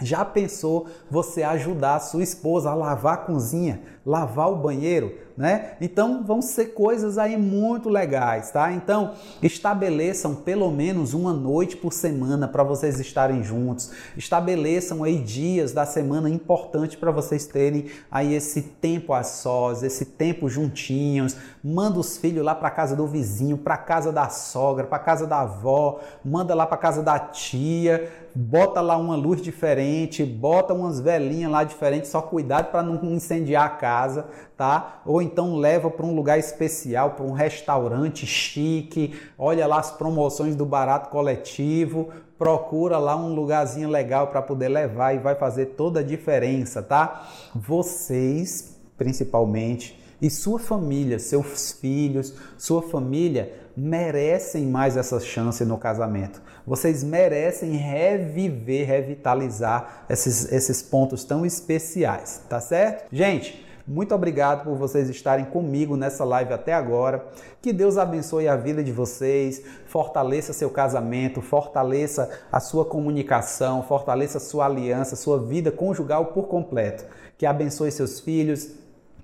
[0.01, 5.15] Já pensou você ajudar a sua esposa a lavar a cozinha, lavar o banheiro?
[5.41, 5.73] Né?
[5.81, 8.71] Então vão ser coisas aí muito legais, tá?
[8.73, 13.91] Então estabeleçam pelo menos uma noite por semana para vocês estarem juntos.
[14.19, 20.05] Estabeleçam aí dias da semana importantes para vocês terem aí esse tempo a sós, esse
[20.05, 21.35] tempo juntinhos.
[21.65, 25.41] Manda os filhos lá para casa do vizinho, para casa da sogra, para casa da
[25.41, 31.51] avó, manda lá para casa da tia, bota lá uma luz diferente, bota umas velhinhas
[31.51, 34.27] lá diferentes, só cuidado para não incendiar a casa,
[34.57, 35.03] tá?
[35.05, 40.55] Ou então leva para um lugar especial, para um restaurante chique, olha lá as promoções
[40.55, 46.01] do barato coletivo, procura lá um lugarzinho legal para poder levar e vai fazer toda
[46.01, 47.29] a diferença, tá?
[47.55, 56.43] Vocês, principalmente, e sua família, seus filhos, sua família merecem mais essa chance no casamento.
[56.67, 63.07] Vocês merecem reviver, revitalizar esses, esses pontos tão especiais, tá certo?
[63.11, 67.25] Gente, muito obrigado por vocês estarem comigo nessa live até agora.
[67.63, 74.39] Que Deus abençoe a vida de vocês, fortaleça seu casamento, fortaleça a sua comunicação, fortaleça
[74.39, 77.05] sua aliança, sua vida conjugal por completo.
[77.39, 78.69] Que abençoe seus filhos,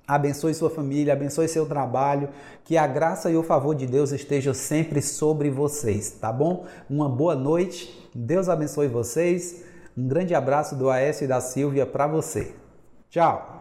[0.07, 2.29] abençoe sua família, abençoe seu trabalho,
[2.63, 6.65] que a graça e o favor de Deus estejam sempre sobre vocês, tá bom?
[6.89, 9.63] Uma boa noite, Deus abençoe vocês,
[9.97, 12.53] um grande abraço do Aécio e da Silvia para você.
[13.09, 13.56] Tchau!